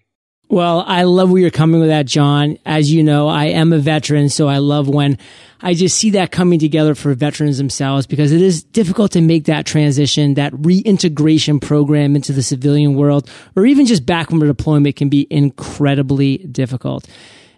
Well, 0.50 0.82
I 0.86 1.02
love 1.02 1.30
where 1.30 1.42
you're 1.42 1.50
coming 1.50 1.78
with 1.78 1.90
that, 1.90 2.06
John. 2.06 2.56
As 2.64 2.90
you 2.90 3.02
know, 3.02 3.28
I 3.28 3.46
am 3.46 3.74
a 3.74 3.78
veteran, 3.78 4.30
so 4.30 4.48
I 4.48 4.58
love 4.58 4.88
when 4.88 5.18
I 5.60 5.74
just 5.74 5.98
see 5.98 6.10
that 6.10 6.30
coming 6.30 6.58
together 6.58 6.94
for 6.94 7.12
veterans 7.12 7.58
themselves 7.58 8.06
because 8.06 8.32
it 8.32 8.40
is 8.40 8.62
difficult 8.62 9.12
to 9.12 9.20
make 9.20 9.44
that 9.44 9.66
transition, 9.66 10.34
that 10.34 10.54
reintegration 10.56 11.60
program 11.60 12.16
into 12.16 12.32
the 12.32 12.42
civilian 12.42 12.94
world, 12.94 13.28
or 13.56 13.66
even 13.66 13.84
just 13.84 14.06
back 14.06 14.30
from 14.30 14.38
deployment 14.38 14.96
can 14.96 15.10
be 15.10 15.26
incredibly 15.28 16.38
difficult. 16.38 17.06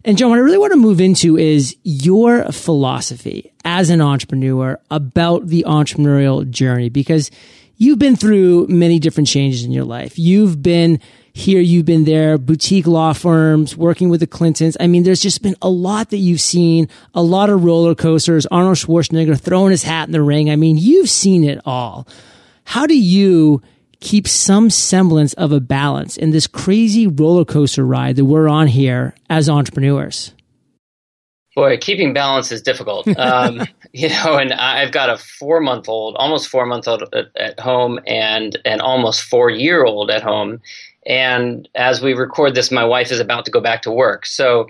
And 0.04 0.18
John, 0.18 0.30
what 0.30 0.38
I 0.38 0.42
really 0.42 0.58
want 0.58 0.72
to 0.72 0.78
move 0.78 1.00
into 1.00 1.36
is 1.36 1.76
your 1.84 2.50
philosophy 2.50 3.52
as 3.64 3.90
an 3.90 4.00
entrepreneur 4.00 4.80
about 4.90 5.46
the 5.46 5.64
entrepreneurial 5.68 6.48
journey 6.48 6.88
because 6.88 7.30
you've 7.80 7.98
been 7.98 8.14
through 8.14 8.66
many 8.68 8.98
different 8.98 9.26
changes 9.26 9.64
in 9.64 9.72
your 9.72 9.84
life. 9.84 10.18
You've 10.18 10.62
been 10.62 11.00
here, 11.32 11.60
you've 11.60 11.86
been 11.86 12.04
there, 12.04 12.36
boutique 12.36 12.86
law 12.86 13.14
firms, 13.14 13.74
working 13.74 14.10
with 14.10 14.20
the 14.20 14.26
Clintons. 14.26 14.76
I 14.78 14.86
mean, 14.86 15.02
there's 15.02 15.22
just 15.22 15.42
been 15.42 15.56
a 15.62 15.70
lot 15.70 16.10
that 16.10 16.18
you've 16.18 16.42
seen, 16.42 16.88
a 17.14 17.22
lot 17.22 17.48
of 17.48 17.64
roller 17.64 17.94
coasters, 17.94 18.44
Arnold 18.46 18.76
Schwarzenegger 18.76 19.40
throwing 19.40 19.70
his 19.70 19.82
hat 19.82 20.08
in 20.08 20.12
the 20.12 20.22
ring. 20.22 20.50
I 20.50 20.56
mean, 20.56 20.76
you've 20.76 21.08
seen 21.08 21.42
it 21.42 21.58
all. 21.64 22.06
How 22.64 22.86
do 22.86 22.98
you 22.98 23.62
keep 24.00 24.28
some 24.28 24.68
semblance 24.68 25.32
of 25.34 25.50
a 25.50 25.60
balance 25.60 26.18
in 26.18 26.30
this 26.30 26.46
crazy 26.46 27.06
roller 27.06 27.46
coaster 27.46 27.84
ride 27.84 28.16
that 28.16 28.26
we're 28.26 28.48
on 28.48 28.66
here 28.66 29.14
as 29.30 29.48
entrepreneurs? 29.48 30.34
Boy, 31.60 31.76
keeping 31.76 32.14
balance 32.14 32.50
is 32.50 32.62
difficult. 32.62 33.06
Um, 33.20 33.66
you 33.92 34.08
know, 34.08 34.38
and 34.38 34.52
I've 34.54 34.92
got 34.92 35.10
a 35.10 35.18
four 35.18 35.60
month 35.60 35.88
old, 35.88 36.16
almost 36.16 36.48
four 36.48 36.64
month 36.64 36.88
old 36.88 37.02
at, 37.12 37.26
at 37.36 37.60
home, 37.60 38.00
and 38.06 38.56
an 38.64 38.80
almost 38.80 39.22
four 39.22 39.50
year 39.50 39.84
old 39.84 40.10
at 40.10 40.22
home. 40.22 40.60
And 41.06 41.68
as 41.74 42.00
we 42.00 42.14
record 42.14 42.54
this, 42.54 42.70
my 42.70 42.84
wife 42.84 43.12
is 43.12 43.20
about 43.20 43.44
to 43.44 43.50
go 43.50 43.60
back 43.60 43.82
to 43.82 43.90
work. 43.90 44.24
So, 44.24 44.68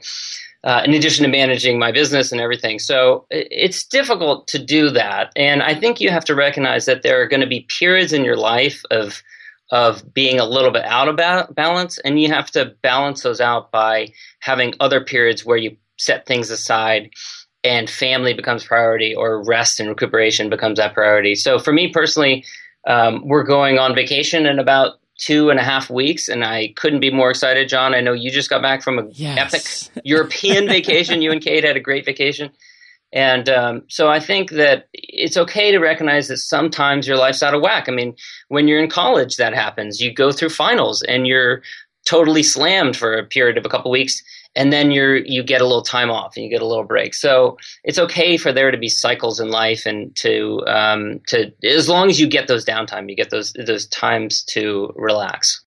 uh, 0.64 0.82
in 0.84 0.94
addition 0.94 1.22
to 1.24 1.30
managing 1.30 1.78
my 1.78 1.92
business 1.92 2.32
and 2.32 2.40
everything, 2.40 2.80
so 2.80 3.24
it's 3.30 3.84
difficult 3.84 4.48
to 4.48 4.58
do 4.58 4.90
that. 4.90 5.32
And 5.36 5.62
I 5.62 5.74
think 5.74 6.00
you 6.00 6.10
have 6.10 6.24
to 6.24 6.34
recognize 6.34 6.86
that 6.86 7.02
there 7.02 7.20
are 7.22 7.28
going 7.28 7.42
to 7.42 7.46
be 7.46 7.66
periods 7.78 8.12
in 8.12 8.24
your 8.24 8.36
life 8.36 8.82
of 8.90 9.22
of 9.70 10.12
being 10.12 10.40
a 10.40 10.44
little 10.44 10.72
bit 10.72 10.84
out 10.84 11.08
of 11.08 11.54
balance, 11.54 11.98
and 11.98 12.20
you 12.20 12.28
have 12.32 12.50
to 12.50 12.74
balance 12.82 13.22
those 13.22 13.40
out 13.40 13.70
by 13.70 14.08
having 14.40 14.74
other 14.80 15.00
periods 15.00 15.44
where 15.44 15.56
you 15.56 15.76
set 16.00 16.26
things 16.26 16.50
aside 16.50 17.10
and 17.62 17.90
family 17.90 18.32
becomes 18.32 18.64
priority 18.64 19.14
or 19.14 19.44
rest 19.44 19.80
and 19.80 19.88
recuperation 19.88 20.48
becomes 20.48 20.78
that 20.78 20.94
priority. 20.94 21.34
So 21.34 21.58
for 21.58 21.72
me 21.72 21.92
personally, 21.92 22.44
um, 22.86 23.26
we're 23.26 23.44
going 23.44 23.78
on 23.78 23.94
vacation 23.94 24.46
in 24.46 24.58
about 24.58 24.94
two 25.18 25.50
and 25.50 25.60
a 25.60 25.62
half 25.62 25.90
weeks, 25.90 26.28
and 26.28 26.42
I 26.42 26.72
couldn't 26.76 27.00
be 27.00 27.10
more 27.10 27.28
excited, 27.28 27.68
John. 27.68 27.94
I 27.94 28.00
know 28.00 28.14
you 28.14 28.30
just 28.30 28.48
got 28.48 28.62
back 28.62 28.82
from 28.82 28.98
an 28.98 29.10
yes. 29.12 29.90
epic 29.92 30.04
European 30.04 30.66
vacation. 30.66 31.20
You 31.20 31.30
and 31.30 31.42
Kate 31.42 31.64
had 31.64 31.76
a 31.76 31.80
great 31.80 32.06
vacation. 32.06 32.50
And 33.12 33.48
um, 33.48 33.82
so 33.88 34.08
I 34.08 34.20
think 34.20 34.50
that 34.52 34.88
it's 34.94 35.36
okay 35.36 35.72
to 35.72 35.78
recognize 35.78 36.28
that 36.28 36.38
sometimes 36.38 37.06
your 37.06 37.16
life's 37.16 37.42
out 37.42 37.54
of 37.54 37.60
whack. 37.60 37.88
I 37.88 37.92
mean, 37.92 38.14
when 38.48 38.68
you're 38.68 38.82
in 38.82 38.88
college, 38.88 39.36
that 39.36 39.52
happens. 39.52 40.00
You 40.00 40.14
go 40.14 40.30
through 40.32 40.50
finals 40.50 41.02
and 41.02 41.26
you're 41.26 41.62
totally 42.06 42.42
slammed 42.42 42.96
for 42.96 43.14
a 43.14 43.26
period 43.26 43.58
of 43.58 43.66
a 43.66 43.68
couple 43.68 43.90
weeks 43.90 44.22
and 44.56 44.72
then 44.72 44.90
you're 44.90 45.16
you 45.16 45.42
get 45.42 45.60
a 45.60 45.66
little 45.66 45.82
time 45.82 46.10
off 46.10 46.36
and 46.36 46.44
you 46.44 46.50
get 46.50 46.62
a 46.62 46.66
little 46.66 46.84
break. 46.84 47.14
So 47.14 47.56
it's 47.84 47.98
okay 47.98 48.36
for 48.36 48.52
there 48.52 48.70
to 48.70 48.78
be 48.78 48.88
cycles 48.88 49.40
in 49.40 49.50
life 49.50 49.86
and 49.86 50.14
to 50.16 50.60
um, 50.66 51.20
to 51.28 51.52
as 51.64 51.88
long 51.88 52.08
as 52.08 52.20
you 52.20 52.26
get 52.26 52.48
those 52.48 52.64
downtime, 52.64 53.08
you 53.08 53.16
get 53.16 53.30
those 53.30 53.52
those 53.52 53.86
times 53.86 54.42
to 54.44 54.92
relax. 54.96 55.64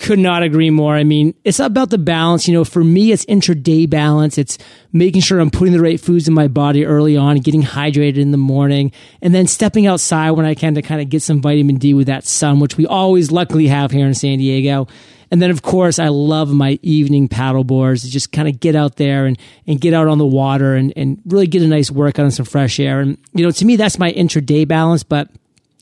Could 0.00 0.20
not 0.20 0.44
agree 0.44 0.70
more. 0.70 0.94
I 0.94 1.02
mean, 1.02 1.34
it's 1.42 1.58
about 1.58 1.90
the 1.90 1.98
balance. 1.98 2.46
You 2.46 2.54
know, 2.54 2.64
for 2.64 2.84
me, 2.84 3.10
it's 3.10 3.24
intraday 3.24 3.90
balance. 3.90 4.38
It's 4.38 4.56
making 4.92 5.22
sure 5.22 5.40
I'm 5.40 5.50
putting 5.50 5.72
the 5.72 5.82
right 5.82 5.98
foods 5.98 6.28
in 6.28 6.34
my 6.34 6.46
body 6.46 6.84
early 6.84 7.16
on, 7.16 7.38
getting 7.38 7.64
hydrated 7.64 8.18
in 8.18 8.30
the 8.30 8.38
morning, 8.38 8.92
and 9.20 9.34
then 9.34 9.48
stepping 9.48 9.88
outside 9.88 10.30
when 10.32 10.46
I 10.46 10.54
can 10.54 10.74
to 10.74 10.82
kind 10.82 11.00
of 11.00 11.08
get 11.08 11.22
some 11.22 11.42
vitamin 11.42 11.78
D 11.78 11.94
with 11.94 12.06
that 12.06 12.24
sun, 12.24 12.60
which 12.60 12.76
we 12.76 12.86
always 12.86 13.32
luckily 13.32 13.66
have 13.66 13.90
here 13.90 14.06
in 14.06 14.14
San 14.14 14.38
Diego. 14.38 14.86
And 15.30 15.42
then, 15.42 15.50
of 15.50 15.62
course, 15.62 15.98
I 15.98 16.08
love 16.08 16.50
my 16.50 16.78
evening 16.82 17.28
paddle 17.28 17.64
boards. 17.64 18.08
Just 18.08 18.32
kind 18.32 18.48
of 18.48 18.60
get 18.60 18.74
out 18.74 18.96
there 18.96 19.26
and, 19.26 19.38
and 19.66 19.80
get 19.80 19.92
out 19.92 20.08
on 20.08 20.18
the 20.18 20.26
water 20.26 20.74
and, 20.74 20.92
and 20.96 21.20
really 21.26 21.46
get 21.46 21.62
a 21.62 21.66
nice 21.66 21.90
workout 21.90 22.24
and 22.24 22.34
some 22.34 22.46
fresh 22.46 22.80
air. 22.80 23.00
And, 23.00 23.18
you 23.34 23.44
know, 23.44 23.50
to 23.50 23.64
me, 23.64 23.76
that's 23.76 23.98
my 23.98 24.12
intraday 24.12 24.66
balance. 24.66 25.02
But, 25.02 25.28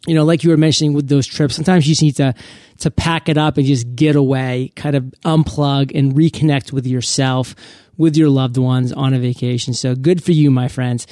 you 0.06 0.14
know, 0.14 0.24
like 0.24 0.42
you 0.42 0.50
were 0.50 0.56
mentioning 0.56 0.94
with 0.94 1.08
those 1.08 1.26
trips, 1.26 1.54
sometimes 1.54 1.86
you 1.86 1.92
just 1.92 2.02
need 2.02 2.16
to, 2.16 2.34
to 2.78 2.90
pack 2.90 3.28
it 3.28 3.38
up 3.38 3.56
and 3.56 3.66
just 3.66 3.94
get 3.94 4.16
away, 4.16 4.72
kind 4.74 4.96
of 4.96 5.04
unplug 5.24 5.96
and 5.96 6.14
reconnect 6.14 6.72
with 6.72 6.86
yourself, 6.86 7.54
with 7.96 8.16
your 8.16 8.28
loved 8.28 8.58
ones 8.58 8.92
on 8.92 9.14
a 9.14 9.18
vacation. 9.18 9.74
So 9.74 9.94
good 9.94 10.22
for 10.22 10.32
you, 10.32 10.50
my 10.50 10.68
friends. 10.68 11.06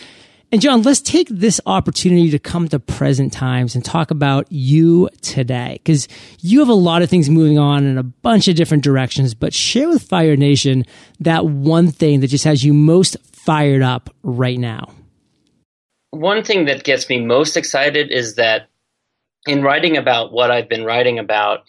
And 0.54 0.62
John, 0.62 0.82
let's 0.82 1.00
take 1.00 1.28
this 1.30 1.60
opportunity 1.66 2.30
to 2.30 2.38
come 2.38 2.68
to 2.68 2.78
present 2.78 3.32
times 3.32 3.74
and 3.74 3.84
talk 3.84 4.12
about 4.12 4.46
you 4.52 5.08
today 5.20 5.80
because 5.82 6.06
you 6.42 6.60
have 6.60 6.68
a 6.68 6.74
lot 6.74 7.02
of 7.02 7.10
things 7.10 7.28
moving 7.28 7.58
on 7.58 7.84
in 7.84 7.98
a 7.98 8.04
bunch 8.04 8.46
of 8.46 8.54
different 8.54 8.84
directions, 8.84 9.34
but 9.34 9.52
share 9.52 9.88
with 9.88 10.04
Fire 10.04 10.36
Nation 10.36 10.84
that 11.18 11.44
one 11.44 11.90
thing 11.90 12.20
that 12.20 12.28
just 12.28 12.44
has 12.44 12.62
you 12.62 12.72
most 12.72 13.16
fired 13.32 13.82
up 13.82 14.14
right 14.22 14.56
now. 14.56 14.92
One 16.12 16.44
thing 16.44 16.66
that 16.66 16.84
gets 16.84 17.08
me 17.08 17.18
most 17.18 17.56
excited 17.56 18.12
is 18.12 18.36
that 18.36 18.68
in 19.48 19.64
writing 19.64 19.96
about 19.96 20.32
what 20.32 20.52
I've 20.52 20.68
been 20.68 20.84
writing 20.84 21.18
about, 21.18 21.64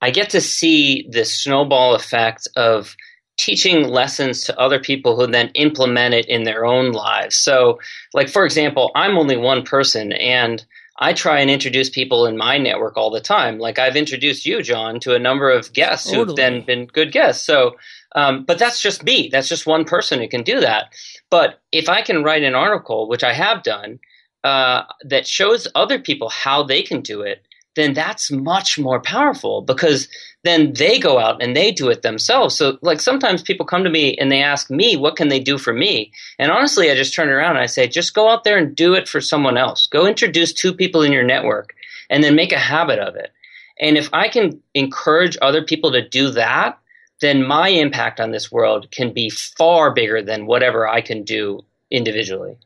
I 0.00 0.08
get 0.08 0.30
to 0.30 0.40
see 0.40 1.06
the 1.10 1.26
snowball 1.26 1.94
effect 1.94 2.48
of 2.56 2.96
teaching 3.36 3.88
lessons 3.88 4.44
to 4.44 4.58
other 4.58 4.78
people 4.78 5.16
who 5.16 5.26
then 5.26 5.50
implement 5.54 6.14
it 6.14 6.26
in 6.26 6.44
their 6.44 6.64
own 6.64 6.92
lives. 6.92 7.36
So, 7.36 7.80
like, 8.12 8.28
for 8.28 8.44
example, 8.44 8.90
I'm 8.94 9.18
only 9.18 9.36
one 9.36 9.62
person 9.62 10.12
and 10.12 10.64
I 10.98 11.12
try 11.12 11.40
and 11.40 11.50
introduce 11.50 11.90
people 11.90 12.26
in 12.26 12.36
my 12.36 12.56
network 12.56 12.96
all 12.96 13.10
the 13.10 13.20
time. 13.20 13.58
Like, 13.58 13.80
I've 13.80 13.96
introduced 13.96 14.46
you, 14.46 14.62
John, 14.62 15.00
to 15.00 15.14
a 15.14 15.18
number 15.18 15.50
of 15.50 15.72
guests 15.72 16.06
totally. 16.06 16.26
who've 16.26 16.36
then 16.36 16.62
been 16.62 16.86
good 16.86 17.10
guests. 17.10 17.44
So, 17.44 17.76
um, 18.14 18.44
but 18.44 18.58
that's 18.58 18.80
just 18.80 19.02
me. 19.02 19.28
That's 19.30 19.48
just 19.48 19.66
one 19.66 19.84
person 19.84 20.20
who 20.20 20.28
can 20.28 20.44
do 20.44 20.60
that. 20.60 20.94
But 21.30 21.60
if 21.72 21.88
I 21.88 22.02
can 22.02 22.22
write 22.22 22.44
an 22.44 22.54
article, 22.54 23.08
which 23.08 23.24
I 23.24 23.32
have 23.32 23.64
done, 23.64 23.98
uh, 24.44 24.82
that 25.02 25.26
shows 25.26 25.66
other 25.74 25.98
people 25.98 26.28
how 26.28 26.62
they 26.62 26.82
can 26.82 27.00
do 27.00 27.22
it, 27.22 27.44
then 27.76 27.94
that's 27.94 28.30
much 28.30 28.78
more 28.78 29.00
powerful 29.00 29.62
because 29.62 30.08
then 30.44 30.72
they 30.74 30.98
go 30.98 31.18
out 31.18 31.42
and 31.42 31.56
they 31.56 31.72
do 31.72 31.88
it 31.88 32.02
themselves. 32.02 32.54
So 32.54 32.78
like 32.82 33.00
sometimes 33.00 33.42
people 33.42 33.66
come 33.66 33.84
to 33.84 33.90
me 33.90 34.16
and 34.16 34.30
they 34.30 34.42
ask 34.42 34.70
me, 34.70 34.96
what 34.96 35.16
can 35.16 35.28
they 35.28 35.40
do 35.40 35.58
for 35.58 35.72
me? 35.72 36.12
And 36.38 36.52
honestly, 36.52 36.90
I 36.90 36.94
just 36.94 37.14
turn 37.14 37.28
around 37.28 37.56
and 37.56 37.62
I 37.62 37.66
say, 37.66 37.88
just 37.88 38.14
go 38.14 38.28
out 38.28 38.44
there 38.44 38.58
and 38.58 38.76
do 38.76 38.94
it 38.94 39.08
for 39.08 39.20
someone 39.20 39.56
else. 39.56 39.86
Go 39.86 40.06
introduce 40.06 40.52
two 40.52 40.72
people 40.72 41.02
in 41.02 41.12
your 41.12 41.24
network 41.24 41.74
and 42.10 42.22
then 42.22 42.36
make 42.36 42.52
a 42.52 42.58
habit 42.58 42.98
of 42.98 43.16
it. 43.16 43.32
And 43.80 43.96
if 43.96 44.08
I 44.12 44.28
can 44.28 44.60
encourage 44.74 45.36
other 45.42 45.64
people 45.64 45.92
to 45.92 46.08
do 46.08 46.30
that, 46.30 46.78
then 47.20 47.46
my 47.46 47.68
impact 47.68 48.20
on 48.20 48.30
this 48.30 48.52
world 48.52 48.90
can 48.90 49.12
be 49.12 49.30
far 49.30 49.92
bigger 49.92 50.22
than 50.22 50.46
whatever 50.46 50.86
I 50.86 51.00
can 51.00 51.22
do 51.22 51.64
individually. 51.90 52.56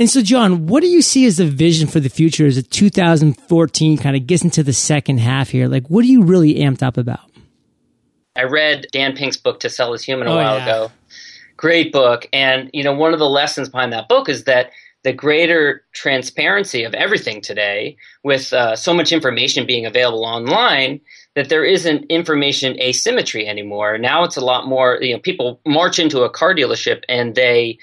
And 0.00 0.08
so, 0.08 0.22
John, 0.22 0.66
what 0.66 0.82
do 0.82 0.88
you 0.88 1.02
see 1.02 1.26
as 1.26 1.36
the 1.36 1.44
vision 1.44 1.86
for 1.86 2.00
the 2.00 2.08
future 2.08 2.46
as 2.46 2.56
a 2.56 2.62
2014 2.62 3.98
kind 3.98 4.16
of 4.16 4.26
gets 4.26 4.42
into 4.42 4.62
the 4.62 4.72
second 4.72 5.18
half 5.18 5.50
here? 5.50 5.68
Like, 5.68 5.88
what 5.88 6.06
are 6.06 6.08
you 6.08 6.22
really 6.22 6.54
amped 6.54 6.82
up 6.82 6.96
about? 6.96 7.30
I 8.34 8.44
read 8.44 8.86
Dan 8.92 9.14
Pink's 9.14 9.36
book, 9.36 9.60
To 9.60 9.68
Sell 9.68 9.92
is 9.92 10.02
Human, 10.02 10.26
a 10.26 10.30
oh, 10.30 10.36
while 10.36 10.56
yeah. 10.56 10.64
ago. 10.64 10.92
Great 11.58 11.92
book. 11.92 12.26
And, 12.32 12.70
you 12.72 12.82
know, 12.82 12.94
one 12.94 13.12
of 13.12 13.18
the 13.18 13.28
lessons 13.28 13.68
behind 13.68 13.92
that 13.92 14.08
book 14.08 14.30
is 14.30 14.44
that 14.44 14.70
the 15.02 15.12
greater 15.12 15.84
transparency 15.92 16.82
of 16.82 16.94
everything 16.94 17.42
today, 17.42 17.98
with 18.24 18.54
uh, 18.54 18.76
so 18.76 18.94
much 18.94 19.12
information 19.12 19.66
being 19.66 19.84
available 19.84 20.24
online, 20.24 21.02
that 21.36 21.48
there 21.48 21.64
isn't 21.64 22.04
information 22.06 22.80
asymmetry 22.80 23.46
anymore. 23.46 23.98
Now 23.98 24.24
it's 24.24 24.36
a 24.36 24.44
lot 24.44 24.66
more, 24.66 24.98
you 25.00 25.14
know, 25.14 25.20
people 25.20 25.60
march 25.64 25.98
into 25.98 26.22
a 26.22 26.30
car 26.30 26.54
dealership 26.54 27.02
and 27.08 27.36
they 27.36 27.78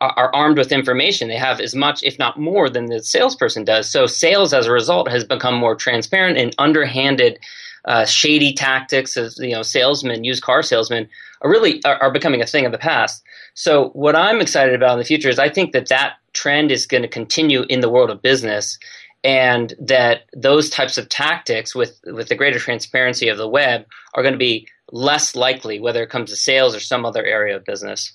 are 0.00 0.32
armed 0.34 0.56
with 0.56 0.70
information. 0.70 1.28
They 1.28 1.36
have 1.36 1.60
as 1.60 1.74
much, 1.74 2.02
if 2.04 2.18
not 2.18 2.38
more, 2.38 2.70
than 2.70 2.86
the 2.86 3.02
salesperson 3.02 3.64
does. 3.64 3.90
So 3.90 4.06
sales 4.06 4.54
as 4.54 4.66
a 4.66 4.72
result 4.72 5.10
has 5.10 5.24
become 5.24 5.56
more 5.56 5.74
transparent 5.74 6.38
and 6.38 6.54
underhanded 6.58 7.40
uh, 7.84 8.04
shady 8.04 8.52
tactics 8.52 9.16
as 9.16 9.36
you 9.38 9.50
know 9.50 9.62
salesmen, 9.62 10.22
used 10.22 10.42
car 10.42 10.62
salesmen 10.62 11.08
are 11.40 11.50
really 11.50 11.82
are, 11.84 12.00
are 12.00 12.12
becoming 12.12 12.40
a 12.40 12.46
thing 12.46 12.64
of 12.64 12.72
the 12.72 12.78
past. 12.78 13.24
So 13.54 13.88
what 13.90 14.14
I'm 14.14 14.40
excited 14.40 14.74
about 14.74 14.92
in 14.92 14.98
the 14.98 15.04
future 15.04 15.28
is 15.28 15.40
I 15.40 15.48
think 15.48 15.72
that 15.72 15.88
that 15.88 16.14
trend 16.32 16.70
is 16.70 16.86
going 16.86 17.02
to 17.02 17.08
continue 17.08 17.64
in 17.68 17.80
the 17.80 17.90
world 17.90 18.10
of 18.10 18.22
business 18.22 18.78
and 19.24 19.74
that 19.78 20.22
those 20.34 20.68
types 20.68 20.98
of 20.98 21.08
tactics 21.08 21.74
with 21.74 22.00
with 22.06 22.28
the 22.28 22.34
greater 22.34 22.58
transparency 22.58 23.28
of 23.28 23.38
the 23.38 23.48
web 23.48 23.86
are 24.14 24.22
going 24.22 24.34
to 24.34 24.38
be 24.38 24.66
less 24.90 25.34
likely 25.34 25.80
whether 25.80 26.02
it 26.02 26.10
comes 26.10 26.30
to 26.30 26.36
sales 26.36 26.74
or 26.74 26.80
some 26.80 27.04
other 27.04 27.24
area 27.24 27.56
of 27.56 27.64
business. 27.64 28.12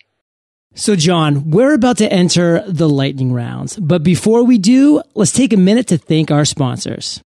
So, 0.76 0.96
John, 0.96 1.50
we're 1.50 1.74
about 1.74 1.98
to 1.98 2.12
enter 2.12 2.64
the 2.68 2.90
lightning 2.90 3.34
rounds. 3.34 3.78
But 3.78 4.04
before 4.04 4.44
we 4.44 4.58
do, 4.58 5.02
let's 5.16 5.32
take 5.32 5.54
a 5.54 5.58
minute 5.58 5.88
to 5.88 5.98
thank 5.98 6.30
our 6.30 6.46
sponsors. 6.46 7.22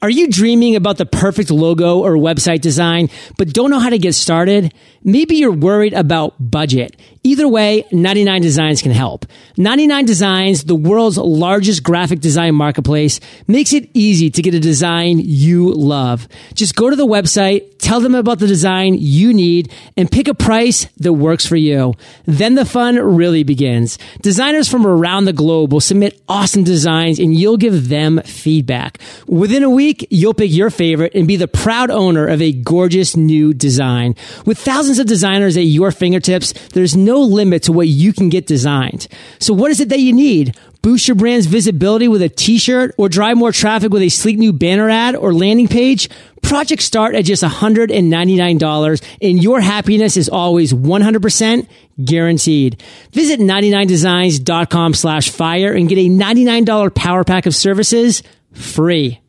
Are 0.00 0.08
you 0.08 0.28
dreaming 0.28 0.76
about 0.76 0.96
the 0.96 1.06
perfect 1.06 1.50
logo 1.50 1.98
or 1.98 2.12
website 2.12 2.60
design, 2.60 3.10
but 3.36 3.52
don't 3.52 3.70
know 3.70 3.80
how 3.80 3.90
to 3.90 3.98
get 3.98 4.14
started? 4.14 4.72
Maybe 5.02 5.36
you're 5.36 5.50
worried 5.50 5.92
about 5.92 6.34
budget. 6.38 6.94
Either 7.28 7.46
way, 7.46 7.84
99 7.92 8.40
Designs 8.40 8.80
can 8.80 8.90
help. 8.90 9.26
99 9.58 10.06
Designs, 10.06 10.64
the 10.64 10.74
world's 10.74 11.18
largest 11.18 11.82
graphic 11.82 12.20
design 12.20 12.54
marketplace, 12.54 13.20
makes 13.46 13.74
it 13.74 13.90
easy 13.92 14.30
to 14.30 14.40
get 14.40 14.54
a 14.54 14.58
design 14.58 15.20
you 15.22 15.70
love. 15.74 16.26
Just 16.54 16.74
go 16.74 16.88
to 16.88 16.96
the 16.96 17.04
website, 17.04 17.76
tell 17.76 18.00
them 18.00 18.14
about 18.14 18.38
the 18.38 18.46
design 18.46 18.94
you 18.98 19.34
need, 19.34 19.70
and 19.94 20.10
pick 20.10 20.26
a 20.26 20.32
price 20.32 20.86
that 20.96 21.12
works 21.12 21.44
for 21.44 21.56
you. 21.56 21.92
Then 22.24 22.54
the 22.54 22.64
fun 22.64 22.96
really 22.96 23.42
begins. 23.42 23.98
Designers 24.22 24.66
from 24.66 24.86
around 24.86 25.26
the 25.26 25.34
globe 25.34 25.70
will 25.70 25.80
submit 25.80 26.18
awesome 26.30 26.64
designs 26.64 27.18
and 27.18 27.34
you'll 27.34 27.58
give 27.58 27.90
them 27.90 28.22
feedback. 28.22 29.00
Within 29.26 29.62
a 29.64 29.70
week, 29.70 30.06
you'll 30.08 30.32
pick 30.32 30.50
your 30.50 30.70
favorite 30.70 31.14
and 31.14 31.28
be 31.28 31.36
the 31.36 31.46
proud 31.46 31.90
owner 31.90 32.26
of 32.26 32.40
a 32.40 32.52
gorgeous 32.52 33.18
new 33.18 33.52
design. 33.52 34.14
With 34.46 34.56
thousands 34.56 34.98
of 34.98 35.06
designers 35.06 35.58
at 35.58 35.64
your 35.64 35.92
fingertips, 35.92 36.54
there's 36.68 36.96
no 36.96 37.17
limit 37.26 37.64
to 37.64 37.72
what 37.72 37.88
you 37.88 38.12
can 38.12 38.28
get 38.28 38.46
designed. 38.46 39.08
So 39.38 39.54
what 39.54 39.70
is 39.70 39.80
it 39.80 39.88
that 39.88 40.00
you 40.00 40.12
need? 40.12 40.56
Boost 40.82 41.08
your 41.08 41.16
brand's 41.16 41.46
visibility 41.46 42.08
with 42.08 42.22
a 42.22 42.28
t-shirt 42.28 42.94
or 42.98 43.08
drive 43.08 43.36
more 43.36 43.52
traffic 43.52 43.92
with 43.92 44.02
a 44.02 44.08
sleek 44.08 44.38
new 44.38 44.52
banner 44.52 44.88
ad 44.88 45.16
or 45.16 45.34
landing 45.34 45.68
page? 45.68 46.08
Projects 46.42 46.84
start 46.84 47.14
at 47.14 47.24
just 47.24 47.42
$199 47.42 49.04
and 49.20 49.42
your 49.42 49.60
happiness 49.60 50.16
is 50.16 50.28
always 50.28 50.72
100% 50.72 51.68
guaranteed. 52.04 52.82
Visit 53.12 53.40
99designs.com 53.40 54.94
slash 54.94 55.30
fire 55.30 55.72
and 55.72 55.88
get 55.88 55.98
a 55.98 56.08
$99 56.08 56.94
power 56.94 57.24
pack 57.24 57.46
of 57.46 57.54
services 57.54 58.22
free. 58.52 59.20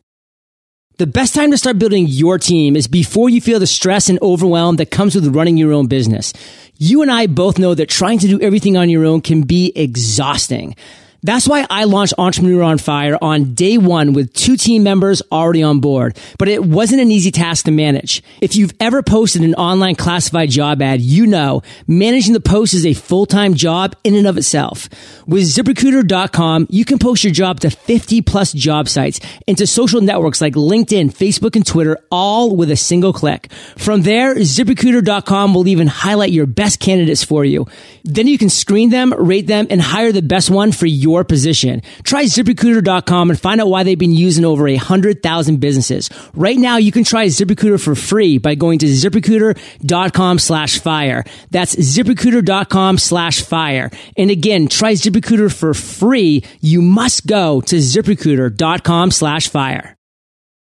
The 1.00 1.06
best 1.06 1.34
time 1.34 1.50
to 1.50 1.56
start 1.56 1.78
building 1.78 2.06
your 2.08 2.38
team 2.38 2.76
is 2.76 2.86
before 2.86 3.30
you 3.30 3.40
feel 3.40 3.58
the 3.58 3.66
stress 3.66 4.10
and 4.10 4.18
overwhelm 4.20 4.76
that 4.76 4.90
comes 4.90 5.14
with 5.14 5.34
running 5.34 5.56
your 5.56 5.72
own 5.72 5.86
business. 5.86 6.34
You 6.82 7.02
and 7.02 7.10
I 7.10 7.26
both 7.26 7.58
know 7.58 7.74
that 7.74 7.90
trying 7.90 8.20
to 8.20 8.26
do 8.26 8.40
everything 8.40 8.78
on 8.78 8.88
your 8.88 9.04
own 9.04 9.20
can 9.20 9.42
be 9.42 9.70
exhausting. 9.76 10.74
That's 11.22 11.46
why 11.46 11.66
I 11.68 11.84
launched 11.84 12.14
Entrepreneur 12.16 12.62
on 12.62 12.78
Fire 12.78 13.18
on 13.20 13.52
day 13.52 13.76
one 13.76 14.14
with 14.14 14.32
two 14.32 14.56
team 14.56 14.82
members 14.82 15.20
already 15.30 15.62
on 15.62 15.80
board. 15.80 16.16
But 16.38 16.48
it 16.48 16.64
wasn't 16.64 17.02
an 17.02 17.10
easy 17.10 17.30
task 17.30 17.66
to 17.66 17.70
manage. 17.70 18.22
If 18.40 18.56
you've 18.56 18.72
ever 18.80 19.02
posted 19.02 19.42
an 19.42 19.54
online 19.54 19.96
classified 19.96 20.48
job 20.48 20.80
ad, 20.80 21.02
you 21.02 21.26
know 21.26 21.62
managing 21.86 22.32
the 22.32 22.40
post 22.40 22.72
is 22.72 22.86
a 22.86 22.94
full-time 22.94 23.54
job 23.54 23.96
in 24.02 24.14
and 24.14 24.26
of 24.26 24.38
itself. 24.38 24.88
With 25.26 25.42
ziprecruiter.com, 25.42 26.68
you 26.70 26.86
can 26.86 26.98
post 26.98 27.22
your 27.22 27.34
job 27.34 27.60
to 27.60 27.70
50 27.70 28.22
plus 28.22 28.52
job 28.52 28.88
sites 28.88 29.20
into 29.46 29.66
social 29.66 30.00
networks 30.00 30.40
like 30.40 30.54
LinkedIn, 30.54 31.12
Facebook, 31.12 31.54
and 31.54 31.66
Twitter, 31.66 31.98
all 32.10 32.56
with 32.56 32.70
a 32.70 32.76
single 32.76 33.12
click. 33.12 33.52
From 33.76 34.02
there, 34.02 34.36
ziprecruiter.com 34.36 35.52
will 35.52 35.68
even 35.68 35.86
highlight 35.86 36.30
your 36.30 36.46
best 36.46 36.80
candidates 36.80 37.22
for 37.22 37.44
you. 37.44 37.66
Then 38.04 38.26
you 38.26 38.38
can 38.38 38.48
screen 38.48 38.88
them, 38.88 39.12
rate 39.12 39.46
them, 39.46 39.66
and 39.68 39.82
hire 39.82 40.12
the 40.12 40.22
best 40.22 40.48
one 40.48 40.72
for 40.72 40.86
your 40.86 41.09
your 41.10 41.24
position. 41.24 41.82
Try 42.04 42.24
ziprecruiter.com 42.24 43.30
and 43.30 43.38
find 43.38 43.60
out 43.60 43.68
why 43.68 43.82
they've 43.82 43.98
been 43.98 44.12
using 44.12 44.44
over 44.44 44.68
a 44.68 44.76
hundred 44.76 45.22
thousand 45.22 45.58
businesses. 45.58 46.08
Right 46.34 46.56
now, 46.56 46.76
you 46.76 46.92
can 46.92 47.04
try 47.04 47.26
ZipRecruiter 47.26 47.82
for 47.82 47.94
free 47.94 48.38
by 48.38 48.54
going 48.54 48.78
to 48.80 48.86
ziprecruiter.com 48.86 50.38
slash 50.38 50.78
fire. 50.78 51.24
That's 51.50 51.74
ziprecruiter.com 51.74 52.98
slash 52.98 53.42
fire. 53.42 53.90
And 54.16 54.30
again, 54.30 54.68
try 54.68 54.92
ZipRecruiter 54.92 55.52
for 55.52 55.74
free. 55.74 56.44
You 56.60 56.82
must 56.82 57.26
go 57.26 57.60
to 57.62 57.76
ziprecruiter.com 57.76 59.10
slash 59.10 59.48
fire. 59.48 59.96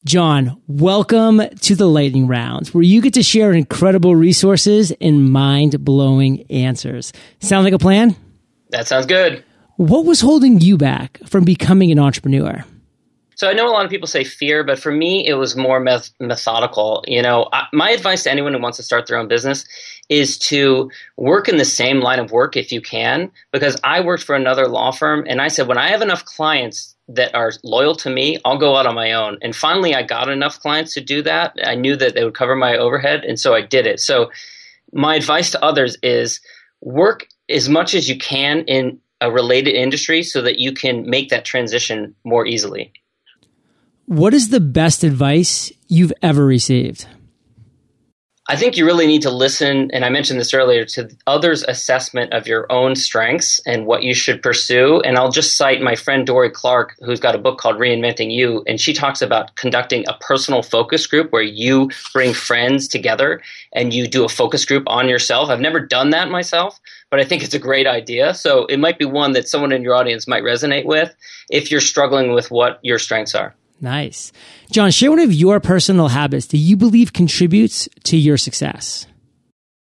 John, 0.05 0.61
welcome 0.67 1.41
to 1.61 1.75
the 1.75 1.87
lightning 1.87 2.27
rounds 2.27 2.75
where 2.75 2.83
you 2.83 3.01
get 3.01 3.15
to 3.15 3.23
share 3.23 3.51
incredible 3.51 4.15
resources 4.15 4.93
and 5.01 5.31
mind 5.31 5.83
blowing 5.83 6.45
answers. 6.51 7.11
Sound 7.39 7.63
like 7.63 7.73
a 7.73 7.79
plan? 7.79 8.15
That 8.69 8.87
sounds 8.87 9.07
good. 9.07 9.43
What 9.77 10.05
was 10.05 10.21
holding 10.21 10.61
you 10.61 10.77
back 10.77 11.19
from 11.25 11.43
becoming 11.43 11.91
an 11.91 11.99
entrepreneur? 11.99 12.63
So 13.35 13.49
I 13.49 13.53
know 13.53 13.67
a 13.67 13.71
lot 13.71 13.83
of 13.83 13.91
people 13.91 14.07
say 14.07 14.23
fear, 14.23 14.63
but 14.63 14.79
for 14.79 14.89
me, 14.89 15.27
it 15.27 15.33
was 15.33 15.57
more 15.57 15.81
meth- 15.81 16.11
methodical. 16.21 17.03
You 17.05 17.21
know, 17.21 17.49
I, 17.51 17.65
my 17.73 17.89
advice 17.89 18.23
to 18.23 18.31
anyone 18.31 18.53
who 18.53 18.61
wants 18.61 18.77
to 18.77 18.83
start 18.83 19.07
their 19.07 19.17
own 19.17 19.27
business 19.27 19.65
is 20.07 20.37
to 20.37 20.89
work 21.17 21.49
in 21.49 21.57
the 21.57 21.65
same 21.65 21.99
line 21.99 22.19
of 22.19 22.31
work 22.31 22.55
if 22.55 22.71
you 22.71 22.79
can, 22.79 23.29
because 23.51 23.75
I 23.83 23.99
worked 23.99 24.23
for 24.23 24.33
another 24.33 24.69
law 24.69 24.91
firm, 24.91 25.25
and 25.27 25.41
I 25.41 25.49
said 25.49 25.67
when 25.67 25.77
I 25.77 25.89
have 25.89 26.01
enough 26.01 26.23
clients 26.23 26.95
that 27.09 27.35
are 27.35 27.51
loyal 27.61 27.95
to 27.97 28.09
me, 28.09 28.39
I'll 28.45 28.57
go 28.57 28.77
out 28.77 28.85
on 28.85 28.95
my 28.95 29.11
own. 29.11 29.37
And 29.41 29.53
finally, 29.53 29.93
I 29.93 30.03
got 30.03 30.29
enough 30.29 30.57
clients 30.61 30.93
to 30.93 31.01
do 31.01 31.21
that. 31.23 31.53
I 31.65 31.75
knew 31.75 31.97
that 31.97 32.15
they 32.15 32.23
would 32.23 32.33
cover 32.33 32.55
my 32.55 32.77
overhead, 32.77 33.25
and 33.25 33.37
so 33.37 33.53
I 33.53 33.61
did 33.61 33.85
it. 33.85 33.99
So 33.99 34.31
my 34.93 35.15
advice 35.15 35.51
to 35.51 35.61
others 35.61 35.97
is 36.01 36.39
work 36.79 37.27
as 37.49 37.67
much 37.67 37.93
as 37.93 38.07
you 38.07 38.17
can 38.17 38.63
in 38.65 39.01
a 39.25 39.31
related 39.31 39.73
industry 39.73 40.21
so 40.23 40.41
that 40.43 40.59
you 40.59 40.71
can 40.71 41.09
make 41.09 41.29
that 41.29 41.45
transition 41.45 42.15
more 42.23 42.45
easily. 42.45 42.93
What 44.05 44.33
is 44.35 44.49
the 44.49 44.59
best 44.59 45.03
advice 45.03 45.71
you've 45.87 46.13
ever 46.21 46.45
received? 46.45 47.07
I 48.47 48.55
think 48.55 48.77
you 48.77 48.85
really 48.85 49.07
need 49.07 49.23
to 49.23 49.31
listen, 49.31 49.89
and 49.91 50.05
I 50.05 50.09
mentioned 50.09 50.39
this 50.39 50.53
earlier, 50.53 50.85
to 50.85 51.09
others' 51.25 51.63
assessment 51.67 52.31
of 52.31 52.45
your 52.45 52.71
own 52.71 52.95
strengths 52.95 53.59
and 53.65 53.87
what 53.87 54.03
you 54.03 54.13
should 54.13 54.43
pursue. 54.43 55.01
And 55.01 55.17
I'll 55.17 55.31
just 55.31 55.57
cite 55.57 55.81
my 55.81 55.95
friend 55.95 56.27
Dorie 56.27 56.51
Clark, 56.51 56.93
who's 56.99 57.19
got 57.19 57.33
a 57.33 57.39
book 57.39 57.57
called 57.57 57.77
Reinventing 57.77 58.31
You, 58.31 58.63
and 58.67 58.79
she 58.79 58.93
talks 58.93 59.23
about 59.23 59.55
conducting 59.55 60.05
a 60.07 60.13
personal 60.19 60.61
focus 60.61 61.07
group 61.07 61.31
where 61.31 61.41
you 61.41 61.89
bring 62.13 62.35
friends 62.35 62.87
together 62.87 63.41
and 63.73 63.91
you 63.91 64.07
do 64.07 64.23
a 64.23 64.29
focus 64.29 64.63
group 64.63 64.83
on 64.85 65.09
yourself. 65.09 65.49
I've 65.49 65.59
never 65.59 65.79
done 65.79 66.11
that 66.11 66.29
myself, 66.29 66.79
but 67.15 67.21
I 67.21 67.29
think 67.29 67.43
it's 67.45 67.53
a 67.53 67.59
great 67.59 67.87
idea. 67.87 68.33
So 68.33 68.65
it 68.65 68.77
might 68.77 68.99
be 68.99 69.05
one 69.05 69.31
that 69.33 69.47
someone 69.47 69.71
in 69.71 69.83
your 69.83 69.95
audience 69.95 70.27
might 70.27 70.43
resonate 70.43 70.83
with 70.83 71.15
if 71.49 71.71
you're 71.71 71.79
struggling 71.79 72.33
with 72.33 72.51
what 72.51 72.77
your 72.83 72.99
strengths 72.99 73.33
are. 73.33 73.55
Nice. 73.79 74.33
John, 74.69 74.91
share 74.91 75.11
one 75.11 75.19
of 75.19 75.31
your 75.31 75.61
personal 75.61 76.09
habits 76.09 76.47
that 76.47 76.57
you 76.57 76.75
believe 76.75 77.13
contributes 77.13 77.87
to 78.03 78.17
your 78.17 78.35
success. 78.35 79.07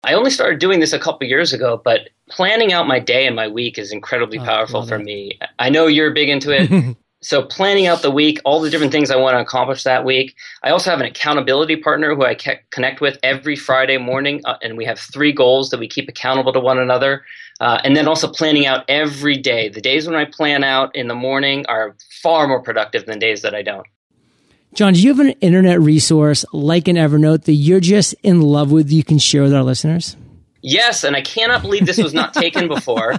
I 0.03 0.13
only 0.15 0.29
started 0.29 0.59
doing 0.59 0.81
this 0.81 0.91
a 0.91 0.99
couple 0.99 1.25
years 1.25 1.53
ago, 1.53 1.81
but 1.81 2.09
planning 2.29 2.73
out 2.73 2.85
my 2.85 2.99
day 2.99 3.25
and 3.25 3.35
my 3.37 3.47
week 3.47 3.77
is 3.77 3.93
incredibly 3.93 4.37
oh, 4.37 4.43
powerful 4.43 4.85
for 4.85 4.99
me. 4.99 5.39
I 5.57 5.69
know 5.69 5.87
you're 5.87 6.11
big 6.11 6.27
into 6.27 6.51
it. 6.51 6.97
so 7.21 7.43
planning 7.43 7.85
out 7.85 8.01
the 8.01 8.11
week, 8.11 8.39
all 8.45 8.61
the 8.61 8.69
different 8.69 8.91
things 8.91 9.11
I 9.11 9.15
want 9.15 9.35
to 9.35 9.39
accomplish 9.39 9.83
that 9.83 10.03
week. 10.03 10.35
I 10.63 10.71
also 10.71 10.89
have 10.89 10.99
an 10.99 11.05
accountability 11.05 11.75
partner 11.75 12.15
who 12.15 12.25
I 12.25 12.35
connect 12.71 12.99
with 12.99 13.19
every 13.21 13.55
Friday 13.55 13.97
morning, 13.97 14.41
uh, 14.43 14.57
and 14.61 14.75
we 14.75 14.85
have 14.85 14.99
three 14.99 15.31
goals 15.31 15.69
that 15.69 15.79
we 15.79 15.87
keep 15.87 16.09
accountable 16.09 16.51
to 16.53 16.59
one 16.59 16.79
another. 16.79 17.23
Uh, 17.59 17.79
and 17.83 17.95
then 17.95 18.07
also 18.07 18.27
planning 18.27 18.65
out 18.65 18.83
every 18.87 19.37
day. 19.37 19.69
The 19.69 19.81
days 19.81 20.07
when 20.07 20.15
I 20.15 20.25
plan 20.25 20.63
out 20.63 20.95
in 20.95 21.07
the 21.07 21.13
morning 21.13 21.63
are 21.67 21.95
far 22.23 22.47
more 22.47 22.63
productive 22.63 23.05
than 23.05 23.19
days 23.19 23.43
that 23.43 23.53
I 23.53 23.61
don't. 23.61 23.85
John, 24.73 24.93
do 24.93 25.01
you 25.01 25.09
have 25.09 25.19
an 25.19 25.31
internet 25.41 25.79
resource 25.79 26.43
like 26.53 26.87
an 26.87 26.95
Evernote 26.95 27.43
that 27.43 27.53
you're 27.53 27.79
just 27.79 28.15
in 28.23 28.41
love 28.41 28.71
with 28.71 28.89
you 28.89 29.03
can 29.03 29.19
share 29.19 29.43
with 29.43 29.53
our 29.53 29.61
listeners? 29.61 30.15
Yes, 30.63 31.03
and 31.03 31.15
I 31.15 31.21
cannot 31.21 31.61
believe 31.61 31.85
this 31.85 31.97
was 31.97 32.15
not 32.15 32.33
taken 32.33 32.67
before. 32.69 33.15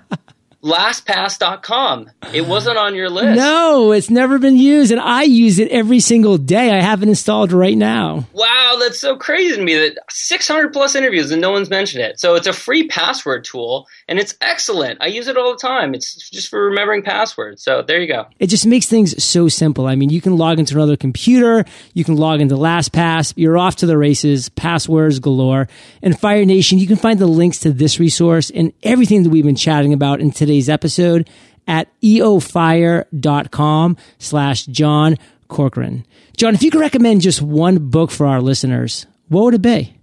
LastPass.com. 0.62 2.11
It 2.33 2.46
wasn't 2.46 2.79
on 2.79 2.94
your 2.94 3.11
list. 3.11 3.37
No, 3.37 3.92
it's 3.92 4.11
never 4.11 4.38
been 4.38 4.57
used, 4.57 4.92
and 4.92 5.01
I 5.01 5.22
use 5.22 5.59
it 5.59 5.68
every 5.68 5.98
single 6.01 6.38
day. 6.38 6.70
I 6.70 6.81
have 6.81 7.03
it 7.03 7.09
installed 7.09 7.53
right 7.53 7.77
now. 7.77 8.27
Wow, 8.33 8.77
that's 8.79 9.01
so 9.01 9.16
crazy 9.16 9.57
to 9.57 9.62
me 9.62 9.75
that 9.75 9.98
600 10.09 10.72
plus 10.72 10.94
interviews 10.94 11.31
and 11.31 11.40
no 11.40 11.51
one's 11.51 11.70
mentioned 11.70 12.05
it. 12.05 12.20
So 12.20 12.37
it's 12.37 12.46
a 12.46 12.53
free 12.53 12.87
password 12.87 13.44
tool, 13.44 13.87
and 14.12 14.20
it's 14.20 14.35
excellent. 14.42 15.01
I 15.01 15.07
use 15.07 15.27
it 15.27 15.38
all 15.38 15.53
the 15.53 15.59
time. 15.59 15.94
It's 15.94 16.29
just 16.29 16.51
for 16.51 16.66
remembering 16.66 17.03
passwords. 17.03 17.62
So 17.62 17.81
there 17.81 17.98
you 17.98 18.07
go. 18.07 18.27
It 18.38 18.48
just 18.48 18.66
makes 18.66 18.85
things 18.85 19.25
so 19.25 19.48
simple. 19.48 19.87
I 19.87 19.94
mean, 19.94 20.11
you 20.11 20.20
can 20.20 20.37
log 20.37 20.59
into 20.59 20.75
another 20.75 20.98
computer, 20.98 21.64
you 21.94 22.05
can 22.05 22.16
log 22.16 22.42
into 22.42 22.55
LastPass, 22.55 23.33
you're 23.37 23.57
off 23.57 23.77
to 23.77 23.87
the 23.87 23.96
races, 23.96 24.51
passwords 24.51 25.18
galore. 25.18 25.66
And 26.03 26.20
Fire 26.20 26.44
Nation, 26.44 26.79
you 26.79 26.87
can 26.87 26.96
find 26.96 27.18
the 27.18 27.27
links 27.27 27.61
to 27.61 27.72
this 27.72 27.98
resource 27.98 28.51
and 28.51 28.75
everything 28.83 29.22
that 29.22 29.31
we've 29.31 29.46
been 29.46 29.57
chatting 29.57 29.94
about 29.94 30.20
in 30.20 30.31
today's 30.31 30.68
episode 30.68 31.31
at 31.66 31.88
eofire.com 32.03 33.96
slash 34.18 34.66
John 34.66 35.16
Corcoran. 35.48 36.05
John, 36.37 36.55
if 36.55 36.62
you 36.62 36.70
could 36.70 36.83
recommend 36.83 37.22
just 37.22 37.40
one 37.40 37.88
book 37.88 38.11
for 38.11 38.27
our 38.27 38.42
listeners, 38.42 39.07
what 39.29 39.44
would 39.44 39.55
it 39.55 39.62
be? 39.62 39.96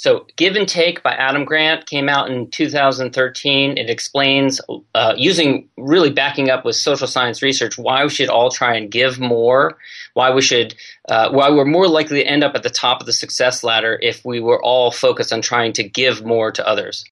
So, 0.00 0.24
Give 0.36 0.56
and 0.56 0.66
Take 0.66 1.02
by 1.02 1.12
Adam 1.12 1.44
Grant 1.44 1.84
came 1.84 2.08
out 2.08 2.30
in 2.30 2.50
2013. 2.50 3.76
It 3.76 3.90
explains, 3.90 4.58
uh, 4.94 5.12
using 5.18 5.68
really 5.76 6.08
backing 6.08 6.48
up 6.48 6.64
with 6.64 6.76
social 6.76 7.06
science 7.06 7.42
research, 7.42 7.76
why 7.76 8.04
we 8.04 8.08
should 8.08 8.30
all 8.30 8.50
try 8.50 8.76
and 8.76 8.90
give 8.90 9.20
more, 9.20 9.76
why 10.14 10.30
we 10.30 10.40
should, 10.40 10.74
uh, 11.10 11.28
why 11.32 11.50
we're 11.50 11.66
more 11.66 11.86
likely 11.86 12.22
to 12.22 12.26
end 12.26 12.42
up 12.42 12.54
at 12.54 12.62
the 12.62 12.70
top 12.70 13.00
of 13.00 13.06
the 13.06 13.12
success 13.12 13.62
ladder 13.62 13.98
if 14.00 14.24
we 14.24 14.40
were 14.40 14.64
all 14.64 14.90
focused 14.90 15.34
on 15.34 15.42
trying 15.42 15.74
to 15.74 15.82
give 15.82 16.24
more 16.24 16.50
to 16.50 16.66
others. 16.66 17.04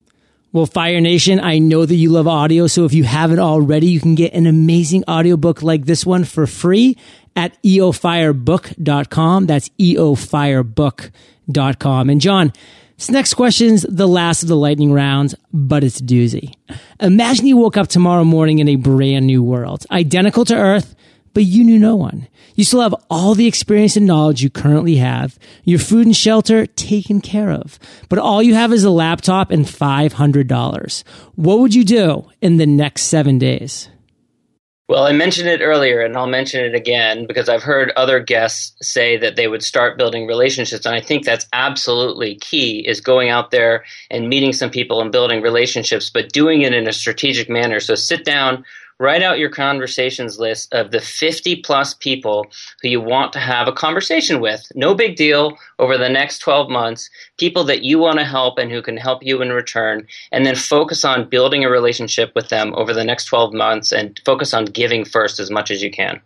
Well, 0.54 0.65
Fire 0.65 1.02
Nation, 1.02 1.41
I 1.41 1.60
know 1.60 1.86
that 1.86 1.93
you 1.93 2.10
love 2.10 2.26
audio, 2.26 2.67
so 2.67 2.86
if 2.86 2.93
you 2.93 3.04
haven't 3.04 3.39
already, 3.39 3.88
you 3.88 4.00
can 4.00 4.15
get 4.15 4.34
an 4.34 4.47
amazing 4.47 5.04
audiobook 5.10 5.62
like 5.62 5.86
this 5.86 6.06
one 6.06 6.23
for 6.23 6.47
free 6.47 6.95
at 7.38 7.58
eofirebook.com. 7.63 9.45
That's 9.45 9.69
eofirebook.com. 9.69 12.10
And 12.10 12.19
John, 12.19 12.52
this 12.97 13.10
next 13.12 13.36
question's 13.36 13.84
the 13.84 14.08
last 14.08 14.41
of 14.41 14.50
the 14.50 14.58
lightning 14.58 14.91
rounds, 14.91 15.36
but 15.54 15.84
it's 15.84 16.02
doozy. 16.02 16.56
Imagine 17.00 17.45
you 17.45 17.56
woke 17.56 17.78
up 17.78 17.88
tomorrow 17.88 18.23
morning 18.23 18.58
in 18.58 18.67
a 18.67 18.76
brand 18.76 19.28
new 19.28 19.43
world, 19.43 19.86
identical 19.91 20.45
to 20.45 20.56
Earth, 20.56 20.95
but 21.36 21.43
you 21.43 21.63
knew 21.63 21.78
no 21.78 21.95
one. 21.95 22.28
You 22.56 22.63
still 22.63 22.82
have 22.82 22.95
all 23.12 23.36
the 23.36 23.45
experience 23.45 23.95
and 23.95 24.08
knowledge 24.08 24.41
you 24.41 24.50
currently 24.50 24.95
have, 24.95 25.38
your 25.63 25.78
food 25.78 26.08
and 26.08 26.17
shelter 26.17 26.65
taken 26.65 27.21
care 27.21 27.52
of, 27.52 27.78
but 28.10 28.17
all 28.17 28.41
you 28.41 28.56
have 28.56 28.73
is 28.73 28.84
a 28.84 28.89
laptop 28.89 29.52
and 29.52 29.63
$500. 29.63 31.04
What 31.36 31.60
would 31.60 31.76
you 31.76 31.86
do 31.86 32.28
in 32.41 32.58
the 32.58 32.65
next 32.65 33.04
seven 33.04 33.38
days? 33.38 33.89
Well, 34.88 35.04
I 35.04 35.12
mentioned 35.12 35.50
it 35.50 35.62
earlier, 35.62 36.00
and 36.02 36.15
I'll 36.15 36.28
mention 36.28 36.63
it 36.63 36.73
again 36.73 37.26
because 37.28 37.50
I've 37.50 37.63
heard 37.63 37.91
other 37.97 38.21
guests 38.21 38.73
say 38.82 39.17
that 39.17 39.36
they 39.36 39.50
would 39.50 39.62
start 39.62 39.97
building 39.97 40.28
relationships, 40.28 40.86
and 40.86 40.95
I 40.95 41.02
think 41.02 41.26
that's 41.26 41.45
absolutely 41.52 42.36
key: 42.36 42.88
is 42.88 43.02
going 43.02 43.30
out 43.30 43.52
there 43.52 43.84
and 44.10 44.30
meeting 44.30 44.54
some 44.54 44.69
people 44.69 45.02
and 45.02 45.12
building 45.12 45.41
relationships, 45.41 46.10
but 46.10 46.32
doing 46.32 46.62
it 46.62 46.73
in 46.73 46.88
a 46.88 46.93
strategic 46.93 47.50
manner. 47.50 47.82
So 47.82 47.95
sit 47.95 48.23
down, 48.23 48.63
write 49.00 49.22
out 49.22 49.40
your 49.40 49.50
conversations 49.50 50.40
list 50.40 50.74
of 50.74 50.92
the 50.92 51.00
50 51.00 51.58
plus 51.58 51.94
people 51.94 52.48
who 52.82 52.90
you 52.90 53.02
want 53.02 53.34
to 53.34 53.40
have 53.40 53.68
a 53.68 53.72
conversation 53.72 54.42
with. 54.42 54.72
No 54.76 54.96
big 54.96 55.16
deal 55.16 55.58
over 55.80 55.98
the 55.98 56.10
next 56.10 56.40
12 56.40 56.70
months, 56.70 57.10
people 57.38 57.64
that 57.66 57.84
you 57.84 58.00
want 58.00 58.20
to 58.20 58.26
help 58.26 58.58
and 58.58 58.72
who 58.72 58.82
can 58.82 58.98
help 58.98 59.24
you 59.24 59.42
in 59.42 59.50
return, 59.50 60.08
and 60.32 60.46
then 60.46 60.56
focus 60.56 61.06
on 61.06 61.30
building 61.30 61.64
a 61.64 61.70
relationship 61.70 62.32
with 62.36 62.50
them 62.50 62.74
over 62.76 62.94
the 62.94 63.04
next 63.04 63.26
12 63.26 63.54
months 63.54 63.92
and 63.92 64.20
focus 64.26 64.54
on 64.54 64.66
giving 64.66 65.06
first 65.06 65.40
as 65.40 65.52
much 65.52 65.70
as 65.70 65.84
you 65.84 65.92
can. 65.92 66.20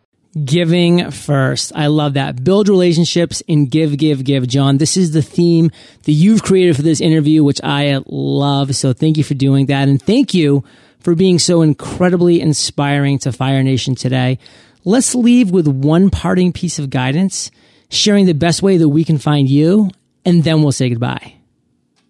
Giving 0.45 1.11
first. 1.11 1.73
I 1.75 1.87
love 1.87 2.13
that. 2.13 2.41
Build 2.41 2.69
relationships 2.69 3.43
and 3.49 3.69
give, 3.69 3.97
give, 3.97 4.23
give. 4.23 4.47
John, 4.47 4.77
this 4.77 4.95
is 4.95 5.11
the 5.11 5.21
theme 5.21 5.71
that 6.03 6.13
you've 6.13 6.41
created 6.41 6.77
for 6.77 6.83
this 6.83 7.01
interview, 7.01 7.43
which 7.43 7.59
I 7.65 8.01
love. 8.05 8.73
So 8.73 8.93
thank 8.93 9.17
you 9.17 9.25
for 9.25 9.33
doing 9.33 9.65
that. 9.65 9.89
And 9.89 10.01
thank 10.01 10.33
you 10.33 10.63
for 11.01 11.15
being 11.15 11.39
so 11.39 11.61
incredibly 11.61 12.39
inspiring 12.39 13.19
to 13.19 13.31
Fire 13.31 13.63
Nation 13.63 13.95
today. 13.95 14.39
Let's 14.85 15.13
leave 15.13 15.51
with 15.51 15.67
one 15.67 16.09
parting 16.09 16.53
piece 16.53 16.79
of 16.79 16.89
guidance, 16.89 17.51
sharing 17.89 18.25
the 18.25 18.33
best 18.33 18.63
way 18.63 18.77
that 18.77 18.89
we 18.89 19.03
can 19.03 19.17
find 19.17 19.49
you, 19.49 19.89
and 20.25 20.43
then 20.43 20.63
we'll 20.63 20.71
say 20.71 20.89
goodbye. 20.89 21.35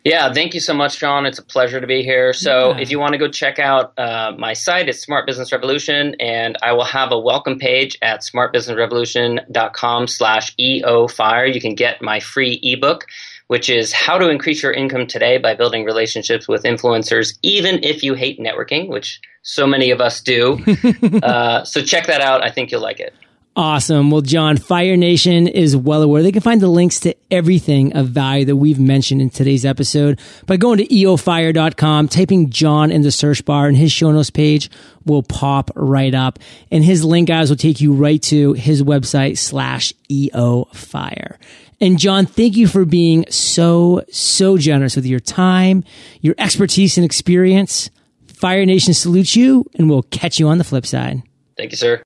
Yeah, 0.03 0.33
thank 0.33 0.55
you 0.55 0.59
so 0.59 0.73
much, 0.73 0.97
John. 0.97 1.27
It's 1.27 1.37
a 1.37 1.43
pleasure 1.43 1.79
to 1.79 1.85
be 1.85 2.01
here. 2.01 2.33
So, 2.33 2.71
yeah. 2.71 2.79
if 2.79 2.89
you 2.89 2.99
want 2.99 3.11
to 3.13 3.19
go 3.19 3.27
check 3.27 3.59
out 3.59 3.93
uh, 3.99 4.33
my 4.35 4.53
site, 4.53 4.89
it's 4.89 4.99
Smart 4.99 5.27
Business 5.27 5.51
Revolution, 5.51 6.15
and 6.19 6.57
I 6.63 6.73
will 6.73 6.85
have 6.85 7.11
a 7.11 7.19
welcome 7.19 7.59
page 7.59 7.99
at 8.01 8.21
smartbusinessrevolution.com 8.21 10.07
slash 10.07 10.55
EO 10.59 11.07
Fire. 11.07 11.45
You 11.45 11.61
can 11.61 11.75
get 11.75 12.01
my 12.01 12.19
free 12.19 12.59
ebook 12.63 13.05
which 13.51 13.69
is 13.69 13.91
how 13.91 14.17
to 14.17 14.29
increase 14.29 14.63
your 14.63 14.71
income 14.71 15.05
today 15.05 15.37
by 15.37 15.53
building 15.53 15.83
relationships 15.83 16.47
with 16.47 16.63
influencers, 16.63 17.37
even 17.43 17.83
if 17.83 18.01
you 18.01 18.13
hate 18.13 18.39
networking, 18.39 18.87
which 18.87 19.19
so 19.41 19.67
many 19.67 19.91
of 19.91 19.99
us 19.99 20.21
do. 20.21 20.57
uh, 21.21 21.61
so 21.65 21.83
check 21.83 22.07
that 22.07 22.21
out. 22.21 22.41
I 22.41 22.49
think 22.49 22.71
you'll 22.71 22.81
like 22.81 23.01
it. 23.01 23.13
Awesome. 23.53 24.09
Well, 24.09 24.21
John, 24.21 24.55
Fire 24.55 24.95
Nation 24.95 25.49
is 25.49 25.75
well 25.75 26.01
aware. 26.01 26.23
They 26.23 26.31
can 26.31 26.39
find 26.39 26.61
the 26.61 26.69
links 26.69 27.01
to 27.01 27.13
everything 27.29 27.91
of 27.91 28.07
value 28.07 28.45
that 28.45 28.55
we've 28.55 28.79
mentioned 28.79 29.21
in 29.21 29.29
today's 29.29 29.65
episode 29.65 30.21
by 30.45 30.55
going 30.55 30.77
to 30.77 30.87
eofire.com, 30.87 32.07
typing 32.07 32.51
John 32.51 32.89
in 32.89 33.01
the 33.01 33.11
search 33.11 33.43
bar, 33.43 33.67
and 33.67 33.75
his 33.75 33.91
show 33.91 34.13
notes 34.13 34.29
page 34.29 34.71
will 35.05 35.23
pop 35.23 35.71
right 35.75 36.15
up. 36.15 36.39
And 36.71 36.85
his 36.85 37.03
link, 37.03 37.27
guys, 37.27 37.49
will 37.49 37.57
take 37.57 37.81
you 37.81 37.91
right 37.91 38.21
to 38.23 38.53
his 38.53 38.81
website 38.81 39.37
slash 39.37 39.91
eofire. 40.09 41.35
And 41.81 41.97
John, 41.97 42.27
thank 42.27 42.55
you 42.55 42.67
for 42.67 42.85
being 42.85 43.25
so, 43.29 44.03
so 44.11 44.57
generous 44.57 44.95
with 44.95 45.07
your 45.07 45.19
time, 45.19 45.83
your 46.21 46.35
expertise 46.37 46.95
and 46.97 47.03
experience. 47.03 47.89
Fire 48.27 48.67
Nation 48.67 48.93
salutes 48.93 49.35
you 49.35 49.65
and 49.75 49.89
we'll 49.89 50.03
catch 50.03 50.39
you 50.39 50.47
on 50.47 50.59
the 50.59 50.63
flip 50.63 50.85
side. 50.85 51.23
Thank 51.57 51.71
you, 51.71 51.77
sir. 51.77 52.03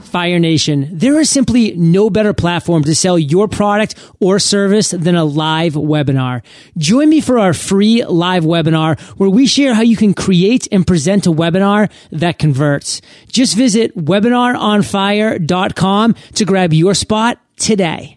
Fire 0.00 0.38
Nation, 0.38 0.88
there 0.92 1.18
is 1.20 1.30
simply 1.30 1.74
no 1.76 2.10
better 2.10 2.32
platform 2.32 2.84
to 2.84 2.94
sell 2.94 3.18
your 3.18 3.48
product 3.48 3.96
or 4.20 4.38
service 4.38 4.90
than 4.90 5.14
a 5.14 5.24
live 5.24 5.74
webinar. 5.74 6.42
Join 6.78 7.08
me 7.08 7.20
for 7.20 7.38
our 7.38 7.52
free 7.52 8.04
live 8.04 8.44
webinar 8.44 8.98
where 9.18 9.30
we 9.30 9.46
share 9.46 9.74
how 9.74 9.82
you 9.82 9.96
can 9.96 10.14
create 10.14 10.68
and 10.72 10.86
present 10.86 11.26
a 11.26 11.30
webinar 11.30 11.90
that 12.10 12.38
converts. 12.38 13.02
Just 13.28 13.56
visit 13.56 13.96
webinaronfire.com 13.96 16.14
to 16.34 16.44
grab 16.44 16.72
your 16.72 16.94
spot 16.94 17.40
today. 17.56 18.16